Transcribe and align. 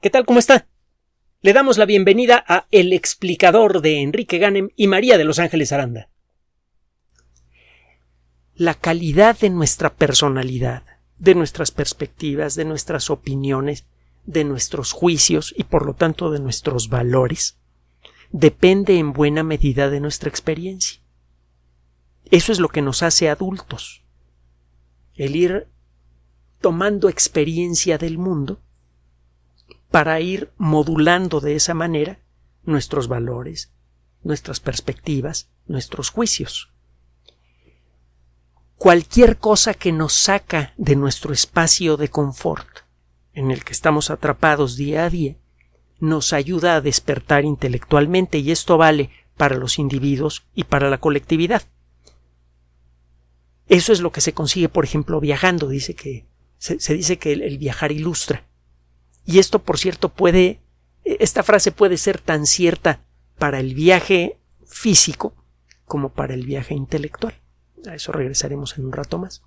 ¿Qué 0.00 0.10
tal? 0.10 0.26
¿Cómo 0.26 0.38
está? 0.38 0.68
Le 1.40 1.54
damos 1.54 1.78
la 1.78 1.86
bienvenida 1.86 2.44
a 2.46 2.66
El 2.70 2.92
explicador 2.92 3.80
de 3.80 4.02
Enrique 4.02 4.36
Ganem 4.36 4.68
y 4.76 4.88
María 4.88 5.16
de 5.16 5.24
Los 5.24 5.38
Ángeles 5.38 5.72
Aranda. 5.72 6.10
La 8.54 8.74
calidad 8.74 9.38
de 9.38 9.48
nuestra 9.48 9.94
personalidad, 9.94 10.82
de 11.18 11.34
nuestras 11.34 11.70
perspectivas, 11.70 12.56
de 12.56 12.66
nuestras 12.66 13.08
opiniones, 13.08 13.86
de 14.26 14.44
nuestros 14.44 14.92
juicios 14.92 15.54
y 15.56 15.64
por 15.64 15.86
lo 15.86 15.94
tanto 15.94 16.30
de 16.30 16.40
nuestros 16.40 16.90
valores, 16.90 17.58
depende 18.30 18.98
en 18.98 19.14
buena 19.14 19.42
medida 19.42 19.88
de 19.88 20.00
nuestra 20.00 20.28
experiencia. 20.28 21.00
Eso 22.30 22.52
es 22.52 22.60
lo 22.60 22.68
que 22.68 22.82
nos 22.82 23.02
hace 23.02 23.30
adultos. 23.30 24.04
El 25.14 25.36
ir 25.36 25.68
tomando 26.60 27.08
experiencia 27.08 27.96
del 27.96 28.18
mundo 28.18 28.60
para 29.90 30.20
ir 30.20 30.52
modulando 30.56 31.40
de 31.40 31.56
esa 31.56 31.74
manera 31.74 32.20
nuestros 32.64 33.08
valores, 33.08 33.72
nuestras 34.22 34.60
perspectivas, 34.60 35.48
nuestros 35.66 36.10
juicios. 36.10 36.72
Cualquier 38.76 39.38
cosa 39.38 39.72
que 39.72 39.92
nos 39.92 40.12
saca 40.12 40.74
de 40.76 40.96
nuestro 40.96 41.32
espacio 41.32 41.96
de 41.96 42.08
confort, 42.08 42.68
en 43.32 43.50
el 43.50 43.64
que 43.64 43.72
estamos 43.72 44.10
atrapados 44.10 44.76
día 44.76 45.04
a 45.04 45.10
día, 45.10 45.36
nos 45.98 46.32
ayuda 46.32 46.76
a 46.76 46.80
despertar 46.80 47.44
intelectualmente 47.44 48.38
y 48.38 48.50
esto 48.50 48.76
vale 48.76 49.10
para 49.36 49.56
los 49.56 49.78
individuos 49.78 50.46
y 50.54 50.64
para 50.64 50.90
la 50.90 50.98
colectividad. 50.98 51.62
Eso 53.68 53.92
es 53.92 54.00
lo 54.00 54.12
que 54.12 54.20
se 54.20 54.32
consigue, 54.32 54.68
por 54.68 54.84
ejemplo, 54.84 55.20
viajando. 55.20 55.68
Dice 55.68 55.94
que 55.94 56.26
se, 56.58 56.76
dice 56.94 57.18
que 57.18 57.32
el 57.32 57.58
viajar 57.58 57.92
ilustra. 57.92 58.44
Y 59.26 59.40
esto, 59.40 59.58
por 59.58 59.76
cierto, 59.76 60.08
puede, 60.08 60.60
esta 61.04 61.42
frase 61.42 61.72
puede 61.72 61.96
ser 61.96 62.20
tan 62.20 62.46
cierta 62.46 63.00
para 63.38 63.58
el 63.58 63.74
viaje 63.74 64.38
físico 64.64 65.34
como 65.84 66.10
para 66.12 66.34
el 66.34 66.46
viaje 66.46 66.74
intelectual. 66.74 67.34
A 67.86 67.94
eso 67.94 68.12
regresaremos 68.12 68.78
en 68.78 68.86
un 68.86 68.92
rato 68.92 69.18
más. 69.18 69.42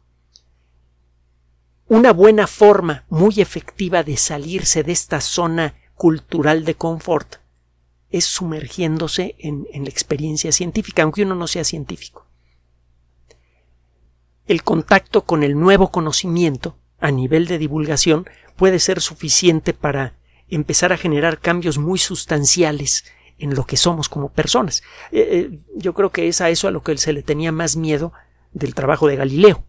Una 1.88 2.14
buena 2.14 2.46
forma 2.46 3.06
muy 3.10 3.42
efectiva 3.42 4.04
de 4.04 4.18
salirse 4.18 4.84
de 4.84 4.92
esta 4.92 5.22
zona 5.22 5.76
cultural 5.96 6.64
de 6.66 6.76
confort 6.76 7.38
es 8.12 8.26
sumergiéndose 8.26 9.36
en, 9.40 9.68
en, 9.72 9.84
la 9.84 9.90
experiencia 9.90 10.52
científica, 10.52 11.04
aunque 11.04 11.24
uno 11.24 11.36
no 11.36 11.48
sea 11.48 11.64
científico. 11.64 12.28
El 14.46 14.64
contacto 14.64 15.26
con 15.26 15.44
el 15.44 15.60
nuevo 15.60 15.92
conocimiento 15.92 16.78
a 17.00 17.12
nivel 17.12 17.48
de 17.48 17.58
divulgación 17.58 18.28
puede 18.60 18.80
ser 18.80 19.00
suficiente 19.00 19.74
para 19.74 20.16
empezar 20.50 20.92
a 20.92 20.98
generar 20.98 21.40
cambios 21.40 21.78
muy 21.78 21.98
sustanciales 21.98 23.06
en 23.38 23.56
lo 23.56 23.66
que 23.66 23.78
somos 23.78 24.10
como 24.10 24.30
personas. 24.30 24.84
Eh, 25.14 25.30
eh, 25.32 25.60
yo 25.76 25.94
creo 25.94 26.10
que 26.12 26.28
es 26.28 26.42
a 26.42 26.50
eso 26.50 26.68
a 26.68 26.72
lo 26.72 26.84
que 26.84 26.98
se 26.98 27.14
le 27.14 27.24
tenía 27.24 27.54
más 27.54 27.78
miedo 27.78 28.12
del 28.52 28.76
trabajo 28.76 29.08
de 29.08 29.16
Galileo. 29.16 29.64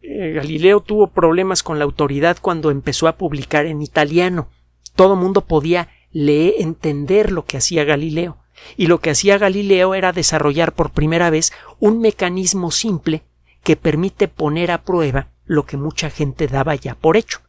Eh, 0.00 0.32
Galileo 0.32 0.78
tuvo 0.80 1.08
problemas 1.08 1.64
con 1.64 1.80
la 1.80 1.84
autoridad 1.84 2.38
cuando 2.40 2.70
empezó 2.70 3.08
a 3.08 3.16
publicar 3.16 3.66
en 3.66 3.82
italiano. 3.82 4.48
Todo 4.94 5.16
mundo 5.16 5.40
podía 5.40 5.88
leer, 6.12 6.54
entender 6.58 7.32
lo 7.32 7.44
que 7.46 7.56
hacía 7.56 7.82
Galileo. 7.82 8.38
Y 8.76 8.86
lo 8.86 9.00
que 9.00 9.10
hacía 9.10 9.38
Galileo 9.38 9.96
era 9.96 10.12
desarrollar 10.12 10.72
por 10.72 10.90
primera 10.90 11.30
vez 11.30 11.52
un 11.80 12.00
mecanismo 12.00 12.70
simple 12.70 13.24
que 13.64 13.74
permite 13.74 14.28
poner 14.28 14.70
a 14.70 14.84
prueba 14.84 15.32
lo 15.46 15.66
que 15.66 15.76
mucha 15.76 16.10
gente 16.10 16.46
daba 16.46 16.76
ya 16.76 16.94
por 16.94 17.16
hecho. 17.16 17.40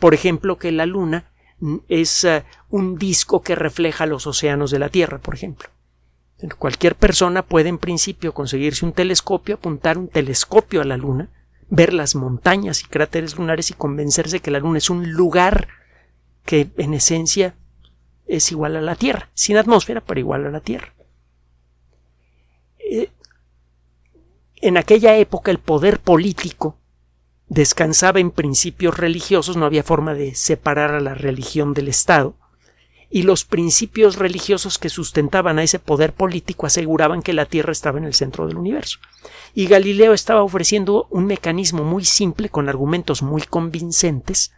Por 0.00 0.14
ejemplo, 0.14 0.58
que 0.58 0.72
la 0.72 0.86
Luna 0.86 1.30
es 1.88 2.24
eh, 2.24 2.44
un 2.70 2.96
disco 2.96 3.42
que 3.42 3.54
refleja 3.54 4.06
los 4.06 4.26
océanos 4.26 4.70
de 4.70 4.78
la 4.78 4.88
Tierra, 4.88 5.18
por 5.18 5.34
ejemplo. 5.34 5.68
Cualquier 6.58 6.94
persona 6.94 7.42
puede 7.42 7.68
en 7.68 7.76
principio 7.76 8.32
conseguirse 8.32 8.86
un 8.86 8.92
telescopio, 8.92 9.56
apuntar 9.56 9.98
un 9.98 10.08
telescopio 10.08 10.80
a 10.80 10.84
la 10.84 10.96
Luna, 10.96 11.28
ver 11.68 11.92
las 11.92 12.14
montañas 12.14 12.80
y 12.80 12.86
cráteres 12.86 13.36
lunares 13.36 13.70
y 13.70 13.74
convencerse 13.74 14.40
que 14.40 14.50
la 14.50 14.58
Luna 14.58 14.78
es 14.78 14.88
un 14.88 15.12
lugar 15.12 15.68
que 16.46 16.70
en 16.78 16.94
esencia 16.94 17.54
es 18.26 18.50
igual 18.52 18.76
a 18.76 18.80
la 18.80 18.96
Tierra, 18.96 19.28
sin 19.34 19.58
atmósfera, 19.58 20.00
pero 20.00 20.18
igual 20.18 20.46
a 20.46 20.50
la 20.50 20.60
Tierra. 20.60 20.94
Eh, 22.78 23.10
en 24.62 24.78
aquella 24.78 25.16
época 25.18 25.50
el 25.50 25.58
poder 25.58 26.00
político 26.00 26.79
descansaba 27.50 28.20
en 28.20 28.30
principios 28.30 28.96
religiosos, 28.96 29.56
no 29.56 29.66
había 29.66 29.82
forma 29.82 30.14
de 30.14 30.34
separar 30.36 30.94
a 30.94 31.00
la 31.00 31.14
religión 31.14 31.74
del 31.74 31.88
Estado, 31.88 32.36
y 33.10 33.24
los 33.24 33.44
principios 33.44 34.16
religiosos 34.16 34.78
que 34.78 34.88
sustentaban 34.88 35.58
a 35.58 35.64
ese 35.64 35.80
poder 35.80 36.14
político 36.14 36.66
aseguraban 36.66 37.22
que 37.22 37.32
la 37.32 37.46
Tierra 37.46 37.72
estaba 37.72 37.98
en 37.98 38.04
el 38.04 38.14
centro 38.14 38.46
del 38.46 38.56
universo. 38.56 39.00
Y 39.52 39.66
Galileo 39.66 40.14
estaba 40.14 40.44
ofreciendo 40.44 41.08
un 41.10 41.26
mecanismo 41.26 41.82
muy 41.82 42.04
simple 42.04 42.50
con 42.50 42.68
argumentos 42.68 43.20
muy 43.20 43.42
convincentes 43.42 44.52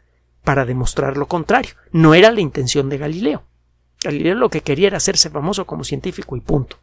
para 0.44 0.66
demostrar 0.66 1.16
lo 1.16 1.26
contrario. 1.26 1.72
No 1.92 2.12
era 2.12 2.30
la 2.30 2.42
intención 2.42 2.90
de 2.90 2.98
Galileo. 2.98 3.42
Galileo 4.04 4.34
lo 4.34 4.50
que 4.50 4.60
quería 4.60 4.88
era 4.88 4.98
hacerse 4.98 5.30
famoso 5.30 5.64
como 5.64 5.82
científico 5.82 6.36
y 6.36 6.40
punto. 6.40 6.76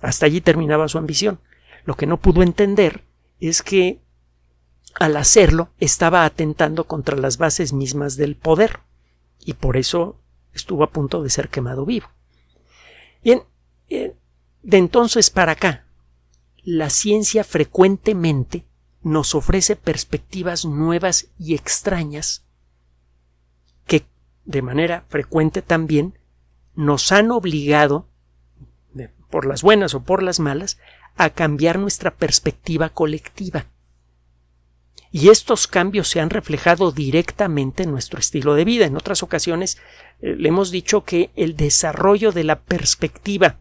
Hasta 0.00 0.24
allí 0.24 0.40
terminaba 0.40 0.88
su 0.88 0.96
ambición. 0.96 1.40
Lo 1.84 1.94
que 1.94 2.06
no 2.06 2.16
pudo 2.16 2.42
entender 2.42 3.04
es 3.38 3.60
que 3.60 4.03
al 4.94 5.16
hacerlo 5.16 5.70
estaba 5.78 6.24
atentando 6.24 6.84
contra 6.84 7.16
las 7.16 7.38
bases 7.38 7.72
mismas 7.72 8.16
del 8.16 8.36
poder 8.36 8.80
y 9.44 9.54
por 9.54 9.76
eso 9.76 10.20
estuvo 10.52 10.84
a 10.84 10.90
punto 10.90 11.22
de 11.22 11.30
ser 11.30 11.48
quemado 11.48 11.84
vivo. 11.84 12.08
Bien, 13.22 13.42
eh, 13.88 14.14
de 14.62 14.78
entonces 14.78 15.30
para 15.30 15.52
acá, 15.52 15.84
la 16.62 16.90
ciencia 16.90 17.44
frecuentemente 17.44 18.64
nos 19.02 19.34
ofrece 19.34 19.76
perspectivas 19.76 20.64
nuevas 20.64 21.28
y 21.38 21.54
extrañas 21.54 22.44
que 23.86 24.06
de 24.44 24.62
manera 24.62 25.04
frecuente 25.08 25.60
también 25.60 26.18
nos 26.74 27.12
han 27.12 27.30
obligado, 27.30 28.08
por 29.28 29.46
las 29.46 29.62
buenas 29.62 29.94
o 29.94 30.04
por 30.04 30.22
las 30.22 30.38
malas, 30.38 30.78
a 31.16 31.30
cambiar 31.30 31.78
nuestra 31.78 32.14
perspectiva 32.14 32.88
colectiva 32.90 33.66
y 35.14 35.28
estos 35.28 35.68
cambios 35.68 36.08
se 36.08 36.18
han 36.18 36.28
reflejado 36.28 36.90
directamente 36.90 37.84
en 37.84 37.92
nuestro 37.92 38.18
estilo 38.18 38.56
de 38.56 38.64
vida. 38.64 38.84
En 38.84 38.96
otras 38.96 39.22
ocasiones 39.22 39.78
eh, 40.20 40.34
le 40.36 40.48
hemos 40.48 40.72
dicho 40.72 41.04
que 41.04 41.30
el 41.36 41.54
desarrollo 41.54 42.32
de 42.32 42.42
la 42.42 42.58
perspectiva 42.58 43.60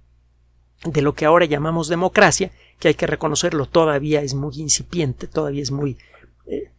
de 0.84 1.04
lo 1.04 1.14
que 1.14 1.26
ahora 1.26 1.46
llamamos 1.46 1.90
democracia, 1.90 2.52
que 2.80 2.88
hay 2.88 2.94
que 2.96 3.06
reconocerlo 3.06 3.68
todavía 3.68 4.24
es 4.24 4.34
muy 4.34 4.56
incipiente, 4.56 5.28
todavía 5.28 5.62
es 5.62 5.70
muy, 5.70 5.96
eh, 6.48 6.72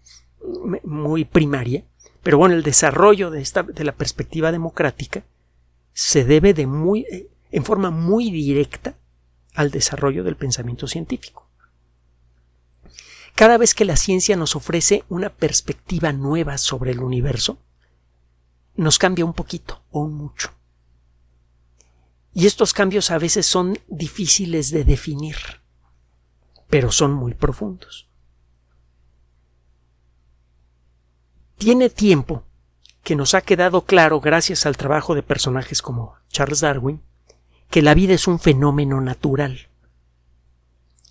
muy 0.83 1.25
primaria, 1.25 1.85
pero 2.25 2.39
bueno, 2.39 2.57
el 2.57 2.65
desarrollo 2.65 3.31
de, 3.31 3.43
esta, 3.43 3.63
de 3.63 3.85
la 3.85 3.95
perspectiva 3.95 4.51
democrática 4.51 5.23
se 5.93 6.25
debe 6.25 6.53
de 6.53 6.67
muy, 6.67 7.03
eh, 7.13 7.29
en 7.53 7.65
forma 7.65 7.93
muy 7.93 8.33
directa 8.33 8.97
al 9.55 9.71
desarrollo 9.71 10.25
del 10.25 10.35
pensamiento 10.35 10.89
científico. 10.89 11.44
Cada 13.35 13.59
vez 13.59 13.75
que 13.75 13.85
la 13.85 13.97
ciencia 13.97 14.37
nos 14.37 14.55
ofrece 14.55 15.05
una 15.09 15.29
perspectiva 15.29 16.13
nueva 16.13 16.57
sobre 16.57 16.93
el 16.93 17.01
universo, 17.01 17.59
nos 18.77 18.99
cambia 18.99 19.25
un 19.25 19.35
poquito 19.35 19.83
o 19.91 20.01
un 20.01 20.15
mucho. 20.15 20.53
Y 22.33 22.47
estos 22.47 22.73
cambios 22.73 23.11
a 23.11 23.19
veces 23.19 23.47
son 23.47 23.79
difíciles 23.89 24.71
de 24.71 24.85
definir, 24.85 25.37
pero 26.69 26.93
son 26.93 27.13
muy 27.13 27.35
profundos. 27.35 28.09
Tiene 31.59 31.91
tiempo 31.91 32.45
que 33.03 33.17
nos 33.17 33.35
ha 33.35 33.41
quedado 33.41 33.83
claro, 33.85 34.21
gracias 34.21 34.67
al 34.67 34.77
trabajo 34.77 35.15
de 35.15 35.23
personajes 35.23 35.83
como 35.83 36.15
Charles 36.29 36.61
Darwin, 36.61 37.03
que 37.71 37.83
la 37.83 37.95
vida 37.95 38.15
es 38.15 38.27
un 38.27 38.39
fenómeno 38.39 39.01
natural. 39.01 39.69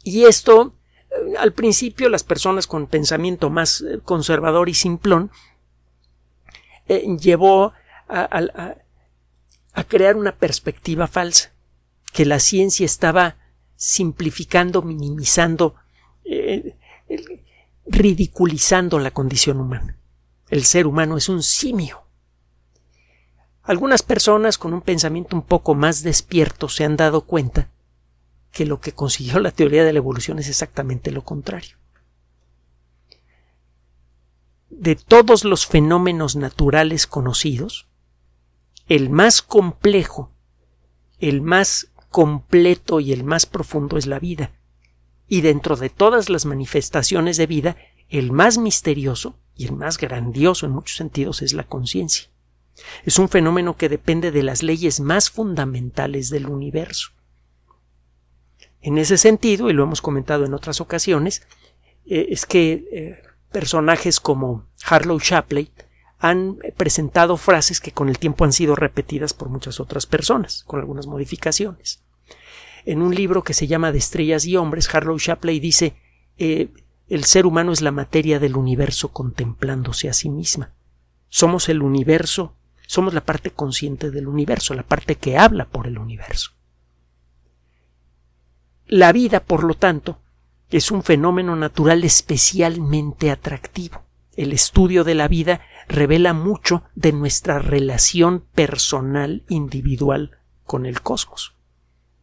Y 0.03 0.25
esto 0.25 0.73
al 1.37 1.53
principio 1.53 2.09
las 2.09 2.23
personas 2.23 2.67
con 2.67 2.87
pensamiento 2.87 3.49
más 3.49 3.81
eh, 3.81 3.99
conservador 4.03 4.69
y 4.69 4.73
simplón 4.73 5.31
eh, 6.87 7.05
llevó 7.19 7.73
a, 8.07 8.75
crear 9.87 10.15
una 10.15 10.35
perspectiva 10.37 11.07
falsa, 11.07 11.51
que 12.11 12.25
la 12.25 12.39
ciencia 12.39 12.85
estaba 12.85 13.37
simplificando, 13.75 14.81
minimizando, 14.81 15.75
eh, 16.25 16.75
ridiculizando 17.85 18.99
la 18.99 19.11
condición 19.11 19.59
humana. 19.59 19.97
El 20.49 20.63
ser 20.63 20.85
humano 20.85 21.17
es 21.17 21.29
un 21.29 21.41
simio. 21.41 22.03
Algunas 23.63 24.03
personas 24.03 24.57
con 24.57 24.73
un 24.73 24.81
pensamiento 24.81 25.35
un 25.35 25.41
poco 25.41 25.73
más 25.73 26.03
despierto 26.03 26.69
se 26.69 26.83
han 26.83 26.97
dado 26.97 27.21
cuenta 27.21 27.72
que 28.53 28.65
lo 28.65 28.79
que 28.79 28.93
consiguió 28.93 29.39
la 29.39 29.51
teoría 29.51 29.83
de 29.83 29.91
la 29.91 29.99
evolución 29.99 30.39
es 30.39 30.47
exactamente 30.47 31.11
lo 31.11 31.25
contrario. 31.25 31.75
de 34.83 34.95
todos 34.95 35.45
los 35.45 35.67
fenómenos 35.67 36.35
naturales 36.35 37.07
conocidos, 37.07 37.87
el 38.89 39.09
más 39.09 39.41
complejo, 39.41 40.31
el 41.19 41.41
más 41.41 41.91
completo 42.09 42.99
y 42.99 43.13
el 43.13 43.23
más 43.23 43.45
profundo 43.45 43.97
es 43.97 44.07
la 44.07 44.19
vida. 44.19 44.51
Y 45.27 45.41
dentro 45.41 45.77
de 45.77 45.89
todas 45.89 46.29
las 46.29 46.45
manifestaciones 46.45 47.37
de 47.37 47.47
vida, 47.47 47.77
el 48.09 48.31
más 48.31 48.57
misterioso 48.57 49.37
y 49.55 49.65
el 49.65 49.73
más 49.73 49.97
grandioso 49.97 50.65
en 50.65 50.73
muchos 50.73 50.97
sentidos 50.97 51.41
es 51.41 51.53
la 51.53 51.63
conciencia. 51.63 52.29
Es 53.05 53.19
un 53.19 53.29
fenómeno 53.29 53.77
que 53.77 53.89
depende 53.89 54.31
de 54.31 54.43
las 54.43 54.63
leyes 54.63 54.99
más 54.99 55.29
fundamentales 55.29 56.29
del 56.29 56.47
universo. 56.47 57.11
En 58.83 58.97
ese 58.97 59.17
sentido, 59.17 59.69
y 59.69 59.73
lo 59.73 59.83
hemos 59.83 60.01
comentado 60.01 60.45
en 60.45 60.53
otras 60.53 60.81
ocasiones, 60.81 61.47
eh, 62.05 62.27
es 62.29 62.45
que 62.45 62.85
eh, 62.91 63.23
personajes 63.49 64.19
como 64.19 64.67
Harlow 64.85 65.19
Shapley 65.19 65.71
han 66.19 66.57
presentado 66.75 67.37
frases 67.37 67.79
que 67.79 67.93
con 67.93 68.09
el 68.09 68.19
tiempo 68.19 68.43
han 68.43 68.51
sido 68.51 68.75
repetidas 68.75 69.33
por 69.33 69.47
muchas 69.47 69.79
otras 69.79 70.05
personas, 70.05 70.65
con 70.67 70.81
algunas 70.81 71.07
modificaciones. 71.07 72.03
En 72.85 73.01
un 73.01 73.15
libro 73.15 73.41
que 73.43 73.53
se 73.53 73.67
llama 73.67 73.93
De 73.93 73.99
estrellas 73.99 74.45
y 74.45 74.57
hombres, 74.57 74.93
Harlow 74.93 75.17
Shapley 75.17 75.61
dice 75.61 75.95
eh, 76.37 76.73
el 77.07 77.23
ser 77.23 77.45
humano 77.45 77.71
es 77.71 77.81
la 77.81 77.91
materia 77.91 78.39
del 78.39 78.57
universo 78.57 79.13
contemplándose 79.13 80.09
a 80.09 80.13
sí 80.13 80.29
misma. 80.29 80.73
Somos 81.29 81.69
el 81.69 81.81
universo, 81.81 82.57
somos 82.85 83.13
la 83.13 83.23
parte 83.23 83.51
consciente 83.51 84.11
del 84.11 84.27
universo, 84.27 84.73
la 84.73 84.83
parte 84.83 85.15
que 85.15 85.37
habla 85.37 85.69
por 85.69 85.87
el 85.87 85.97
universo. 85.97 86.51
La 88.87 89.11
vida, 89.11 89.39
por 89.39 89.63
lo 89.63 89.75
tanto, 89.75 90.19
es 90.69 90.91
un 90.91 91.03
fenómeno 91.03 91.55
natural 91.55 92.03
especialmente 92.03 93.31
atractivo. 93.31 94.03
El 94.35 94.51
estudio 94.51 95.03
de 95.03 95.15
la 95.15 95.27
vida 95.27 95.61
revela 95.87 96.33
mucho 96.33 96.83
de 96.95 97.11
nuestra 97.11 97.59
relación 97.59 98.43
personal 98.53 99.43
individual 99.47 100.37
con 100.65 100.85
el 100.85 101.01
cosmos. 101.01 101.55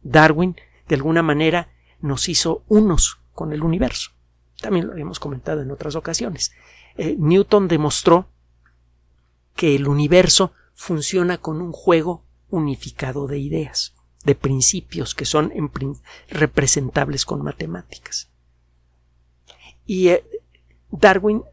Darwin, 0.01 0.57
de 0.87 0.95
alguna 0.95 1.23
manera, 1.23 1.69
nos 2.01 2.27
hizo 2.27 2.63
unos 2.67 3.19
con 3.33 3.53
el 3.53 3.63
universo. 3.63 4.11
También 4.59 4.87
lo 4.87 4.93
habíamos 4.93 5.19
comentado 5.19 5.61
en 5.61 5.71
otras 5.71 5.95
ocasiones. 5.95 6.51
Eh, 6.97 7.15
Newton 7.17 7.67
demostró 7.67 8.27
que 9.55 9.75
el 9.75 9.87
universo 9.87 10.53
funciona 10.73 11.37
con 11.37 11.61
un 11.61 11.71
juego 11.71 12.25
unificado 12.49 13.27
de 13.27 13.39
ideas, 13.39 13.95
de 14.23 14.35
principios 14.35 15.15
que 15.15 15.25
son 15.25 15.51
representables 16.29 17.25
con 17.25 17.43
matemáticas. 17.43 18.29
Y 19.85 20.09
eh, 20.09 20.23
Darwin 20.91 21.43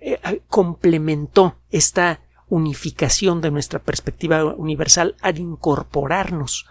eh, 0.00 0.42
complementó 0.48 1.56
esta 1.70 2.20
unificación 2.48 3.40
de 3.40 3.50
nuestra 3.50 3.80
perspectiva 3.80 4.44
universal 4.44 5.16
al 5.20 5.38
incorporarnos 5.38 6.66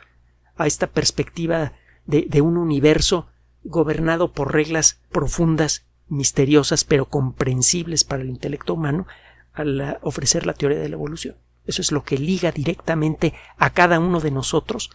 a 0.55 0.67
esta 0.67 0.87
perspectiva 0.87 1.73
de, 2.05 2.41
un 2.41 2.57
universo 2.57 3.27
gobernado 3.63 4.31
por 4.31 4.53
reglas 4.53 5.01
profundas, 5.11 5.85
misteriosas, 6.07 6.83
pero 6.83 7.09
comprensibles 7.09 8.03
para 8.03 8.21
el 8.21 8.29
intelecto 8.29 8.75
humano, 8.75 9.07
al 9.53 9.97
ofrecer 10.01 10.45
la 10.45 10.53
teoría 10.53 10.79
de 10.79 10.89
la 10.89 10.95
evolución. 10.95 11.35
Eso 11.65 11.81
es 11.81 11.91
lo 11.91 12.03
que 12.03 12.17
liga 12.17 12.51
directamente 12.51 13.33
a 13.57 13.71
cada 13.71 13.99
uno 13.99 14.19
de 14.19 14.31
nosotros 14.31 14.91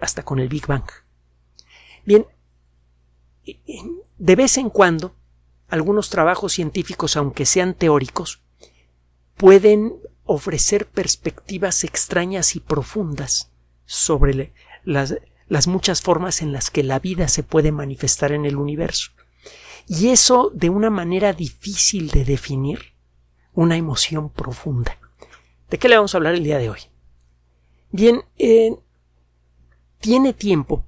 hasta 0.00 0.24
con 0.24 0.38
el 0.38 0.48
Big 0.48 0.66
Bang. 0.66 0.84
Bien, 2.04 2.26
de 4.18 4.36
vez 4.36 4.58
en 4.58 4.70
cuando 4.70 5.14
algunos 5.68 6.10
trabajos 6.10 6.52
científicos, 6.52 7.16
aunque 7.16 7.46
sean 7.46 7.74
teóricos, 7.74 8.40
pueden 9.36 9.94
ofrecer 10.24 10.86
perspectivas 10.86 11.84
extrañas 11.84 12.56
y 12.56 12.60
profundas 12.60 13.50
sobre 13.86 14.52
las, 14.84 15.66
muchas 15.66 16.02
formas 16.02 16.42
en 16.42 16.52
las 16.52 16.70
que 16.70 16.82
la 16.82 16.98
vida 16.98 17.28
se 17.28 17.42
puede 17.42 17.72
manifestar 17.72 18.32
en 18.32 18.44
el 18.44 18.56
universo. 18.56 19.12
Y 19.86 20.08
eso 20.08 20.50
de 20.54 20.68
una 20.68 20.90
manera 20.90 21.32
difícil 21.32 22.10
de 22.10 22.24
definir, 22.24 22.92
una 23.54 23.76
emoción 23.76 24.28
profunda. 24.28 24.98
¿De 25.70 25.78
qué 25.78 25.88
le 25.88 25.96
vamos 25.96 26.14
a 26.14 26.18
hablar 26.18 26.34
el 26.34 26.44
día 26.44 26.58
de 26.58 26.70
hoy? 26.70 26.80
Bien, 27.90 28.22
eh, 28.36 28.76
tiene 30.00 30.32
tiempo 30.32 30.84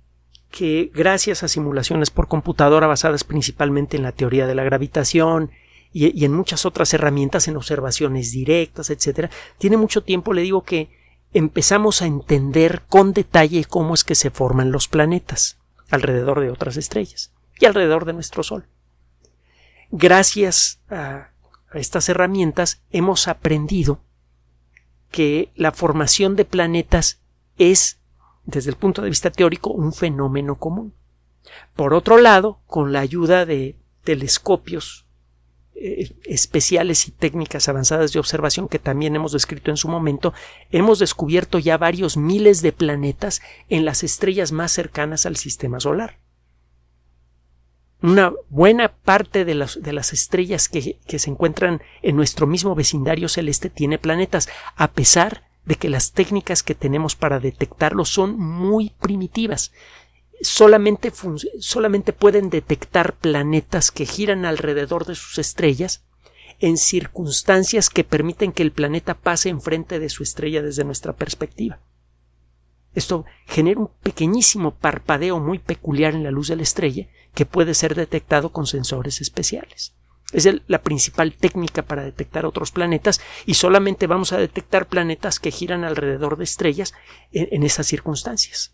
que 0.50 0.90
gracias 0.92 1.42
a 1.42 1.48
simulaciones 1.48 2.10
por 2.10 2.28
computadora 2.28 2.86
basadas 2.86 3.24
principalmente 3.24 3.96
en 3.96 4.02
la 4.02 4.12
teoría 4.12 4.46
de 4.46 4.54
la 4.54 4.64
gravitación 4.64 5.50
y, 5.92 6.24
en 6.24 6.32
muchas 6.32 6.66
otras 6.66 6.92
herramientas, 6.94 7.48
en 7.48 7.56
observaciones 7.56 8.32
directas, 8.32 8.90
etcétera, 8.90 9.30
tiene 9.58 9.76
mucho 9.76 10.02
tiempo, 10.02 10.32
le 10.32 10.42
digo 10.42 10.62
que 10.62 10.90
empezamos 11.32 12.02
a 12.02 12.06
entender 12.06 12.82
con 12.88 13.12
detalle 13.12 13.64
cómo 13.64 13.94
es 13.94 14.04
que 14.04 14.14
se 14.14 14.30
forman 14.30 14.72
los 14.72 14.88
planetas 14.88 15.58
alrededor 15.90 16.40
de 16.40 16.50
otras 16.50 16.76
estrellas 16.76 17.32
y 17.58 17.66
alrededor 17.66 18.04
de 18.04 18.12
nuestro 18.12 18.42
Sol. 18.42 18.66
Gracias 19.90 20.80
a 20.88 21.30
estas 21.74 22.08
herramientas 22.08 22.82
hemos 22.90 23.28
aprendido 23.28 24.00
que 25.10 25.50
la 25.54 25.72
formación 25.72 26.36
de 26.36 26.44
planetas 26.44 27.20
es 27.58 27.99
desde 28.50 28.70
el 28.70 28.76
punto 28.76 29.02
de 29.02 29.08
vista 29.08 29.30
teórico, 29.30 29.70
un 29.70 29.92
fenómeno 29.92 30.56
común. 30.56 30.94
Por 31.74 31.94
otro 31.94 32.18
lado, 32.18 32.60
con 32.66 32.92
la 32.92 33.00
ayuda 33.00 33.46
de 33.46 33.76
telescopios 34.04 35.06
eh, 35.74 36.14
especiales 36.24 37.08
y 37.08 37.10
técnicas 37.10 37.68
avanzadas 37.68 38.12
de 38.12 38.18
observación 38.18 38.68
que 38.68 38.78
también 38.78 39.16
hemos 39.16 39.32
descrito 39.32 39.70
en 39.70 39.76
su 39.76 39.88
momento, 39.88 40.34
hemos 40.70 40.98
descubierto 40.98 41.58
ya 41.58 41.78
varios 41.78 42.16
miles 42.16 42.60
de 42.60 42.72
planetas 42.72 43.40
en 43.68 43.84
las 43.84 44.02
estrellas 44.02 44.52
más 44.52 44.72
cercanas 44.72 45.26
al 45.26 45.36
sistema 45.36 45.80
solar. 45.80 46.18
Una 48.02 48.32
buena 48.48 48.92
parte 48.92 49.44
de 49.44 49.54
las, 49.54 49.80
de 49.82 49.92
las 49.92 50.12
estrellas 50.12 50.68
que, 50.68 50.98
que 51.06 51.18
se 51.18 51.30
encuentran 51.30 51.82
en 52.02 52.16
nuestro 52.16 52.46
mismo 52.46 52.74
vecindario 52.74 53.28
celeste 53.28 53.70
tiene 53.70 53.98
planetas, 53.98 54.48
a 54.76 54.92
pesar 54.92 55.49
de 55.70 55.76
que 55.76 55.88
las 55.88 56.10
técnicas 56.10 56.64
que 56.64 56.74
tenemos 56.74 57.14
para 57.14 57.38
detectarlo 57.38 58.04
son 58.04 58.36
muy 58.36 58.90
primitivas. 59.00 59.70
Solamente, 60.40 61.12
solamente 61.60 62.12
pueden 62.12 62.50
detectar 62.50 63.14
planetas 63.14 63.92
que 63.92 64.04
giran 64.04 64.46
alrededor 64.46 65.06
de 65.06 65.14
sus 65.14 65.38
estrellas 65.38 66.02
en 66.58 66.76
circunstancias 66.76 67.88
que 67.88 68.02
permiten 68.02 68.50
que 68.50 68.64
el 68.64 68.72
planeta 68.72 69.14
pase 69.14 69.48
enfrente 69.48 70.00
de 70.00 70.08
su 70.08 70.24
estrella 70.24 70.60
desde 70.60 70.82
nuestra 70.82 71.12
perspectiva. 71.12 71.78
Esto 72.96 73.24
genera 73.46 73.78
un 73.78 73.90
pequeñísimo 74.02 74.74
parpadeo 74.74 75.38
muy 75.38 75.60
peculiar 75.60 76.16
en 76.16 76.24
la 76.24 76.32
luz 76.32 76.48
de 76.48 76.56
la 76.56 76.64
estrella 76.64 77.06
que 77.32 77.46
puede 77.46 77.74
ser 77.74 77.94
detectado 77.94 78.50
con 78.50 78.66
sensores 78.66 79.20
especiales. 79.20 79.94
Es 80.32 80.48
la 80.68 80.82
principal 80.82 81.32
técnica 81.32 81.82
para 81.82 82.04
detectar 82.04 82.46
otros 82.46 82.70
planetas 82.70 83.20
y 83.46 83.54
solamente 83.54 84.06
vamos 84.06 84.32
a 84.32 84.38
detectar 84.38 84.86
planetas 84.86 85.40
que 85.40 85.50
giran 85.50 85.82
alrededor 85.82 86.36
de 86.36 86.44
estrellas 86.44 86.94
en, 87.32 87.62
esas 87.64 87.86
circunstancias. 87.86 88.72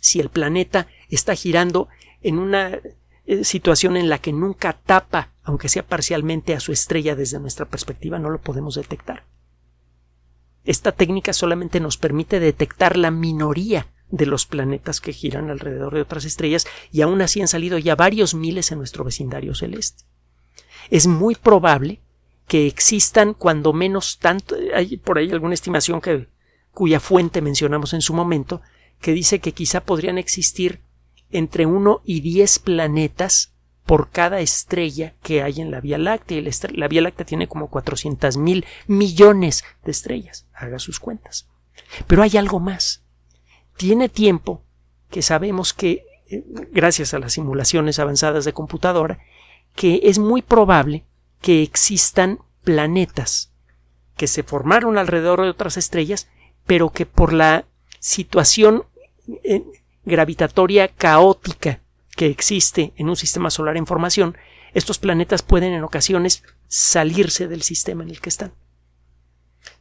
Si 0.00 0.20
el 0.20 0.28
planeta 0.28 0.86
está 1.08 1.34
girando 1.34 1.88
en 2.22 2.38
una 2.38 2.78
eh, 3.26 3.44
situación 3.44 3.96
en 3.96 4.08
la 4.08 4.18
que 4.18 4.32
nunca 4.32 4.74
tapa, 4.74 5.32
aunque 5.42 5.68
sea 5.68 5.84
parcialmente, 5.84 6.54
a 6.54 6.60
su 6.60 6.70
estrella 6.70 7.16
desde 7.16 7.40
nuestra 7.40 7.66
perspectiva, 7.66 8.18
no 8.18 8.30
lo 8.30 8.40
podemos 8.40 8.76
detectar. 8.76 9.24
Esta 10.64 10.92
técnica 10.92 11.32
solamente 11.32 11.80
nos 11.80 11.96
permite 11.96 12.38
detectar 12.38 12.96
la 12.96 13.10
minoría 13.10 13.88
de 14.10 14.26
los 14.26 14.46
planetas 14.46 15.00
que 15.00 15.12
giran 15.12 15.50
alrededor 15.50 15.94
de 15.94 16.02
otras 16.02 16.24
estrellas 16.24 16.66
y 16.92 17.00
aún 17.00 17.20
así 17.20 17.40
han 17.40 17.48
salido 17.48 17.78
ya 17.78 17.96
varios 17.96 18.34
miles 18.34 18.70
en 18.70 18.78
nuestro 18.78 19.04
vecindario 19.04 19.54
celeste 19.54 20.09
es 20.90 21.06
muy 21.06 21.34
probable 21.34 22.00
que 22.46 22.66
existan 22.66 23.32
cuando 23.34 23.72
menos 23.72 24.18
tanto 24.18 24.56
hay 24.74 24.96
por 24.96 25.18
ahí 25.18 25.30
alguna 25.30 25.54
estimación 25.54 26.00
que 26.00 26.28
cuya 26.72 27.00
fuente 27.00 27.40
mencionamos 27.40 27.92
en 27.94 28.00
su 28.00 28.12
momento 28.12 28.60
que 29.00 29.12
dice 29.12 29.38
que 29.38 29.52
quizá 29.52 29.80
podrían 29.80 30.18
existir 30.18 30.80
entre 31.30 31.64
uno 31.66 32.02
y 32.04 32.20
diez 32.20 32.58
planetas 32.58 33.52
por 33.86 34.10
cada 34.10 34.40
estrella 34.40 35.14
que 35.22 35.42
hay 35.42 35.60
en 35.60 35.70
la 35.70 35.80
Vía 35.80 35.98
Láctea. 35.98 36.38
Y 36.38 36.50
la, 36.76 36.88
Vía 36.88 37.02
Láctea 37.02 37.26
tiene 37.26 37.48
como 37.48 37.68
400 37.70 38.36
mil 38.36 38.64
millones 38.86 39.64
de 39.84 39.90
estrellas. 39.90 40.46
Haga 40.52 40.78
sus 40.78 41.00
cuentas. 41.00 41.48
Pero 42.06 42.22
hay 42.22 42.36
algo 42.36 42.60
más. 42.60 43.02
Tiene 43.76 44.08
tiempo 44.08 44.62
que 45.10 45.22
sabemos 45.22 45.72
que, 45.72 46.04
eh, 46.30 46.44
gracias 46.70 47.14
a 47.14 47.18
las 47.18 47.32
simulaciones 47.32 47.98
avanzadas 47.98 48.44
de 48.44 48.52
computadora, 48.52 49.18
que 49.80 50.00
es 50.02 50.18
muy 50.18 50.42
probable 50.42 51.06
que 51.40 51.62
existan 51.62 52.40
planetas 52.64 53.50
que 54.14 54.26
se 54.26 54.42
formaron 54.42 54.98
alrededor 54.98 55.40
de 55.40 55.48
otras 55.48 55.78
estrellas, 55.78 56.28
pero 56.66 56.90
que 56.90 57.06
por 57.06 57.32
la 57.32 57.64
situación 57.98 58.84
eh, 59.42 59.64
gravitatoria 60.04 60.88
caótica 60.88 61.80
que 62.14 62.26
existe 62.26 62.92
en 62.96 63.08
un 63.08 63.16
sistema 63.16 63.48
solar 63.48 63.78
en 63.78 63.86
formación, 63.86 64.36
estos 64.74 64.98
planetas 64.98 65.40
pueden 65.40 65.72
en 65.72 65.82
ocasiones 65.82 66.42
salirse 66.68 67.48
del 67.48 67.62
sistema 67.62 68.02
en 68.02 68.10
el 68.10 68.20
que 68.20 68.28
están. 68.28 68.52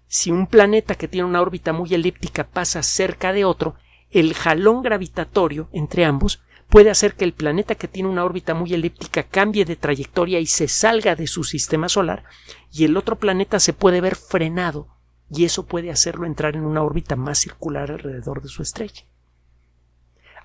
Si 0.08 0.32
un 0.32 0.48
planeta 0.48 0.96
que 0.96 1.10
tiene 1.10 1.27
una 1.27 1.41
órbita 1.41 1.74
muy 1.74 1.94
elíptica 1.94 2.48
pasa 2.48 2.84
cerca 2.84 3.34
de 3.34 3.44
otro, 3.44 3.75
el 4.12 4.34
jalón 4.34 4.82
gravitatorio 4.82 5.68
entre 5.74 6.06
ambos 6.06 6.41
puede 6.70 6.92
hacer 6.92 7.16
que 7.16 7.26
el 7.26 7.34
planeta 7.34 7.76
que 7.76 7.88
tiene 7.88 8.10
una 8.10 8.24
órbita 8.24 8.54
muy 8.54 8.74
elíptica 8.74 9.24
cambie 9.24 9.66
de 9.66 9.76
trayectoria 9.76 10.40
y 10.40 10.46
se 10.46 10.68
salga 10.68 11.16
de 11.16 11.28
su 11.28 11.44
sistema 11.44 11.90
solar, 11.90 12.24
y 12.72 12.86
el 12.86 12.96
otro 12.96 13.18
planeta 13.18 13.60
se 13.60 13.74
puede 13.74 14.02
ver 14.02 14.16
frenado, 14.16 14.88
y 15.32 15.46
eso 15.46 15.66
puede 15.66 15.92
hacerlo 15.92 16.26
entrar 16.26 16.56
en 16.56 16.66
una 16.66 16.84
órbita 16.84 17.16
más 17.16 17.40
circular 17.40 17.92
alrededor 17.92 18.42
de 18.42 18.50
su 18.50 18.62
estrella. 18.62 19.04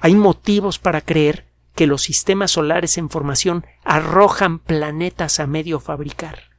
Hay 0.01 0.15
motivos 0.15 0.79
para 0.79 1.03
creer 1.03 1.47
que 1.75 1.87
los 1.87 2.03
sistemas 2.03 2.53
solares 2.53 2.99
en 2.99 3.11
formación 3.11 3.67
arrojan 3.85 4.59
planetas 4.59 5.41
a 5.41 5.47
medio 5.47 5.79
fabricar. 5.79 6.55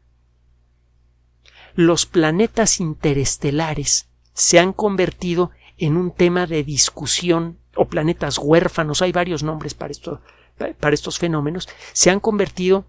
Los 1.73 2.05
planetas 2.05 2.79
interestelares 2.79 4.09
se 4.33 4.59
han 4.59 4.73
convertido 4.73 5.51
en 5.77 5.97
un 5.97 6.11
tema 6.11 6.47
de 6.47 6.63
discusión 6.63 7.59
o 7.75 7.85
planetas 7.85 8.37
huérfanos, 8.37 9.01
hay 9.01 9.11
varios 9.11 9.43
nombres 9.43 9.73
para, 9.73 9.91
esto, 9.91 10.21
para 10.79 10.93
estos 10.93 11.19
fenómenos, 11.19 11.67
se 11.93 12.09
han 12.09 12.19
convertido 12.19 12.85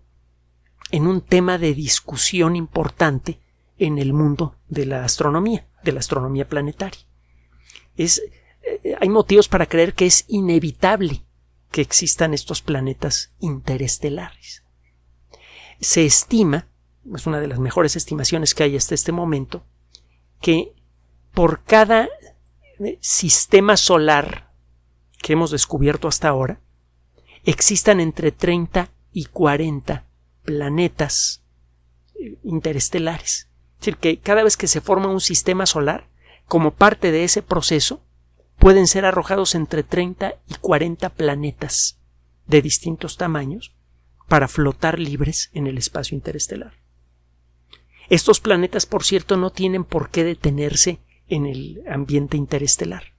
en 0.90 1.06
un 1.06 1.20
tema 1.20 1.58
de 1.58 1.74
discusión 1.74 2.56
importante 2.56 3.40
en 3.78 3.98
el 3.98 4.12
mundo 4.12 4.56
de 4.68 4.86
la 4.86 5.04
astronomía, 5.04 5.66
de 5.82 5.92
la 5.92 6.00
astronomía 6.00 6.48
planetaria. 6.48 7.00
Es, 7.96 8.22
eh, 8.62 8.96
hay 9.00 9.08
motivos 9.08 9.48
para 9.48 9.66
creer 9.66 9.94
que 9.94 10.06
es 10.06 10.24
inevitable 10.28 11.24
que 11.70 11.80
existan 11.80 12.32
estos 12.32 12.62
planetas 12.62 13.32
interestelares. 13.40 14.64
Se 15.80 16.06
estima, 16.06 16.68
es 17.14 17.26
una 17.26 17.40
de 17.40 17.48
las 17.48 17.58
mejores 17.58 17.96
estimaciones 17.96 18.54
que 18.54 18.62
hay 18.62 18.76
hasta 18.76 18.94
este 18.94 19.12
momento, 19.12 19.64
que 20.40 20.72
por 21.32 21.64
cada 21.64 22.08
eh, 22.78 22.98
sistema 23.00 23.76
solar 23.76 24.45
que 25.26 25.33
hemos 25.33 25.50
descubierto 25.50 26.06
hasta 26.06 26.28
ahora, 26.28 26.61
existan 27.42 27.99
entre 27.99 28.30
30 28.30 28.92
y 29.12 29.25
40 29.25 30.04
planetas 30.45 31.42
eh, 32.14 32.38
interestelares. 32.45 33.49
Es 33.73 33.80
decir, 33.80 33.97
que 33.97 34.21
cada 34.21 34.45
vez 34.45 34.56
que 34.56 34.68
se 34.68 34.80
forma 34.80 35.09
un 35.09 35.21
sistema 35.21 35.66
solar, 35.66 36.06
como 36.47 36.75
parte 36.75 37.11
de 37.11 37.25
ese 37.25 37.42
proceso, 37.42 38.04
pueden 38.56 38.87
ser 38.87 39.04
arrojados 39.04 39.56
entre 39.56 39.83
30 39.83 40.35
y 40.47 40.54
40 40.61 41.09
planetas 41.09 41.99
de 42.47 42.62
distintos 42.62 43.16
tamaños 43.16 43.75
para 44.28 44.47
flotar 44.47 45.00
libres 45.00 45.50
en 45.52 45.66
el 45.66 45.76
espacio 45.76 46.14
interestelar. 46.14 46.75
Estos 48.09 48.38
planetas, 48.38 48.87
por 48.87 49.02
cierto, 49.02 49.37
no 49.37 49.50
tienen 49.50 49.83
por 49.83 50.11
qué 50.11 50.23
detenerse 50.23 51.00
en 51.26 51.47
el 51.47 51.83
ambiente 51.90 52.37
interestelar. 52.37 53.15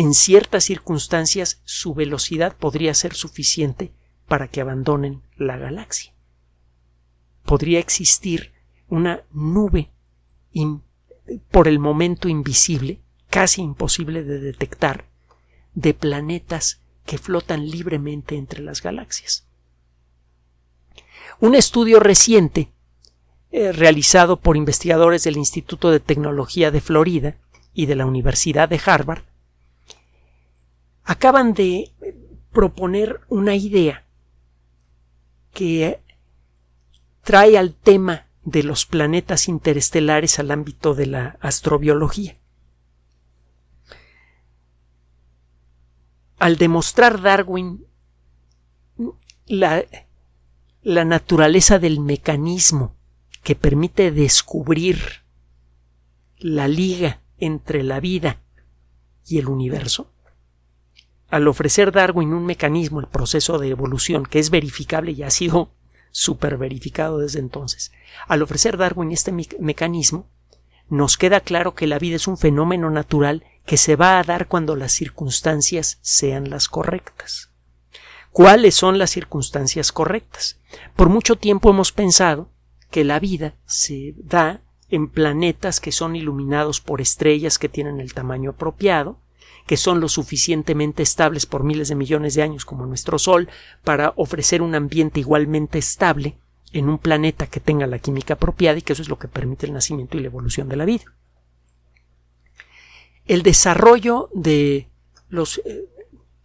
En 0.00 0.14
ciertas 0.14 0.62
circunstancias 0.62 1.60
su 1.64 1.92
velocidad 1.92 2.56
podría 2.56 2.94
ser 2.94 3.14
suficiente 3.14 3.90
para 4.28 4.46
que 4.46 4.60
abandonen 4.60 5.24
la 5.36 5.56
galaxia. 5.56 6.14
Podría 7.44 7.80
existir 7.80 8.52
una 8.86 9.24
nube 9.32 9.90
por 11.50 11.66
el 11.66 11.80
momento 11.80 12.28
invisible, 12.28 13.00
casi 13.28 13.60
imposible 13.60 14.22
de 14.22 14.38
detectar, 14.38 15.06
de 15.74 15.94
planetas 15.94 16.80
que 17.04 17.18
flotan 17.18 17.68
libremente 17.68 18.36
entre 18.36 18.62
las 18.62 18.82
galaxias. 18.82 19.48
Un 21.40 21.56
estudio 21.56 21.98
reciente 21.98 22.70
eh, 23.50 23.72
realizado 23.72 24.38
por 24.38 24.56
investigadores 24.56 25.24
del 25.24 25.38
Instituto 25.38 25.90
de 25.90 25.98
Tecnología 25.98 26.70
de 26.70 26.80
Florida 26.80 27.36
y 27.74 27.86
de 27.86 27.96
la 27.96 28.06
Universidad 28.06 28.68
de 28.68 28.80
Harvard, 28.86 29.24
acaban 31.08 31.54
de 31.54 31.90
proponer 32.52 33.20
una 33.30 33.54
idea 33.54 34.04
que 35.54 36.02
trae 37.22 37.56
al 37.56 37.72
tema 37.72 38.26
de 38.44 38.62
los 38.62 38.84
planetas 38.84 39.48
interestelares 39.48 40.38
al 40.38 40.50
ámbito 40.50 40.94
de 40.94 41.06
la 41.06 41.38
astrobiología. 41.40 42.36
Al 46.38 46.58
demostrar 46.58 47.22
Darwin 47.22 47.86
la, 49.46 49.82
naturaleza 50.82 51.78
del 51.78 52.00
mecanismo 52.00 52.96
que 53.42 53.54
permite 53.54 54.10
descubrir 54.10 55.00
la 56.36 56.68
liga 56.68 57.22
entre 57.38 57.82
la 57.82 57.98
vida 57.98 58.42
y 59.26 59.38
el 59.38 59.48
universo, 59.48 60.12
al 61.28 61.46
ofrecer 61.46 61.92
Darwin 61.92 62.32
un 62.32 62.46
mecanismo, 62.46 63.00
el 63.00 63.06
proceso 63.06 63.58
de 63.58 63.68
evolución, 63.68 64.24
que 64.24 64.38
es 64.38 64.50
verificable 64.50 65.12
y 65.12 65.22
ha 65.22 65.30
sido 65.30 65.70
super 66.10 66.56
verificado 66.56 67.18
desde 67.18 67.38
entonces, 67.38 67.92
al 68.26 68.42
ofrecer 68.42 68.76
Darwin 68.76 69.12
este 69.12 69.32
mecanismo, 69.58 70.26
nos 70.88 71.18
queda 71.18 71.40
claro 71.40 71.74
que 71.74 71.86
la 71.86 71.98
vida 71.98 72.16
es 72.16 72.26
un 72.26 72.38
fenómeno 72.38 72.90
natural 72.90 73.44
que 73.66 73.76
se 73.76 73.96
va 73.96 74.18
a 74.18 74.24
dar 74.24 74.48
cuando 74.48 74.74
las 74.74 74.92
circunstancias 74.92 75.98
sean 76.00 76.48
las 76.48 76.68
correctas. 76.68 77.50
¿Cuáles 78.32 78.74
son 78.74 78.98
las 78.98 79.10
circunstancias 79.10 79.92
correctas? 79.92 80.58
Por 80.96 81.10
mucho 81.10 81.36
tiempo 81.36 81.70
hemos 81.70 81.92
pensado 81.92 82.48
que 82.90 83.04
la 83.04 83.20
vida 83.20 83.54
se 83.66 84.14
da 84.16 84.62
en 84.88 85.08
planetas 85.08 85.80
que 85.80 85.92
son 85.92 86.16
iluminados 86.16 86.80
por 86.80 87.02
estrellas 87.02 87.58
que 87.58 87.68
tienen 87.68 88.00
el 88.00 88.14
tamaño 88.14 88.50
apropiado, 88.50 89.18
que 89.68 89.76
son 89.76 90.00
lo 90.00 90.08
suficientemente 90.08 91.02
estables 91.02 91.44
por 91.44 91.62
miles 91.62 91.88
de 91.88 91.94
millones 91.94 92.34
de 92.34 92.42
años 92.42 92.64
como 92.64 92.86
nuestro 92.86 93.18
Sol, 93.18 93.48
para 93.84 94.14
ofrecer 94.16 94.62
un 94.62 94.74
ambiente 94.74 95.20
igualmente 95.20 95.78
estable 95.78 96.38
en 96.72 96.88
un 96.88 96.98
planeta 96.98 97.46
que 97.46 97.60
tenga 97.60 97.86
la 97.86 97.98
química 97.98 98.34
apropiada 98.34 98.78
y 98.78 98.82
que 98.82 98.94
eso 98.94 99.02
es 99.02 99.10
lo 99.10 99.18
que 99.18 99.28
permite 99.28 99.66
el 99.66 99.74
nacimiento 99.74 100.16
y 100.16 100.20
la 100.20 100.28
evolución 100.28 100.70
de 100.70 100.76
la 100.76 100.86
vida. 100.86 101.04
El 103.26 103.42
desarrollo 103.42 104.30
de 104.32 104.88
los 105.28 105.58
eh, 105.66 105.84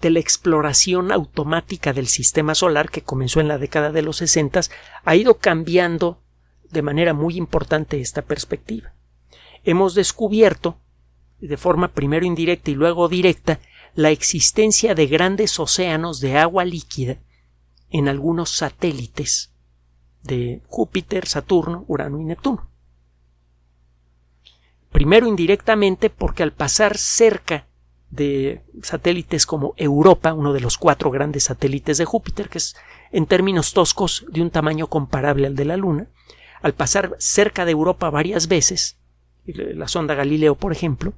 de 0.01 0.09
la 0.09 0.19
exploración 0.19 1.13
automática 1.13 1.93
del 1.93 2.07
sistema 2.07 2.55
solar 2.55 2.89
que 2.89 3.03
comenzó 3.03 3.39
en 3.39 3.47
la 3.47 3.57
década 3.57 3.93
de 3.93 4.01
los 4.01 4.17
60 4.17 4.59
ha 5.05 5.15
ido 5.15 5.37
cambiando 5.37 6.19
de 6.69 6.81
manera 6.81 7.13
muy 7.13 7.37
importante 7.37 8.01
esta 8.01 8.21
perspectiva. 8.21 8.93
Hemos 9.63 9.95
descubierto, 9.95 10.77
de 11.39 11.57
forma 11.57 11.89
primero 11.89 12.25
indirecta 12.25 12.71
y 12.71 12.75
luego 12.75 13.09
directa, 13.09 13.59
la 13.95 14.09
existencia 14.09 14.95
de 14.95 15.07
grandes 15.07 15.59
océanos 15.59 16.19
de 16.19 16.37
agua 16.37 16.65
líquida 16.65 17.17
en 17.89 18.07
algunos 18.07 18.49
satélites 18.49 19.53
de 20.23 20.61
Júpiter, 20.67 21.27
Saturno, 21.27 21.85
Urano 21.87 22.19
y 22.19 22.25
Neptuno. 22.25 22.69
Primero 24.91 25.27
indirectamente 25.27 26.09
porque 26.09 26.43
al 26.43 26.53
pasar 26.53 26.97
cerca 26.97 27.67
de 28.09 28.61
satélites 28.83 29.45
como 29.45 29.73
Europa, 29.75 30.33
uno 30.33 30.53
de 30.53 30.61
los 30.61 30.77
cuatro 30.77 31.09
grandes 31.09 31.45
satélites 31.45 31.97
de 31.97 32.05
Júpiter, 32.05 32.47
que 32.47 32.59
es 32.59 32.75
en 33.11 33.25
términos 33.25 33.73
toscos 33.73 34.25
de 34.29 34.41
un 34.41 34.51
tamaño 34.51 34.87
comparable 34.87 35.47
al 35.47 35.55
de 35.55 35.65
la 35.65 35.77
Luna, 35.77 36.09
al 36.61 36.73
pasar 36.73 37.15
cerca 37.17 37.65
de 37.65 37.71
Europa 37.71 38.09
varias 38.09 38.47
veces, 38.47 38.97
la 39.45 39.87
sonda 39.87 40.15
Galileo, 40.15 40.55
por 40.55 40.71
ejemplo, 40.71 41.13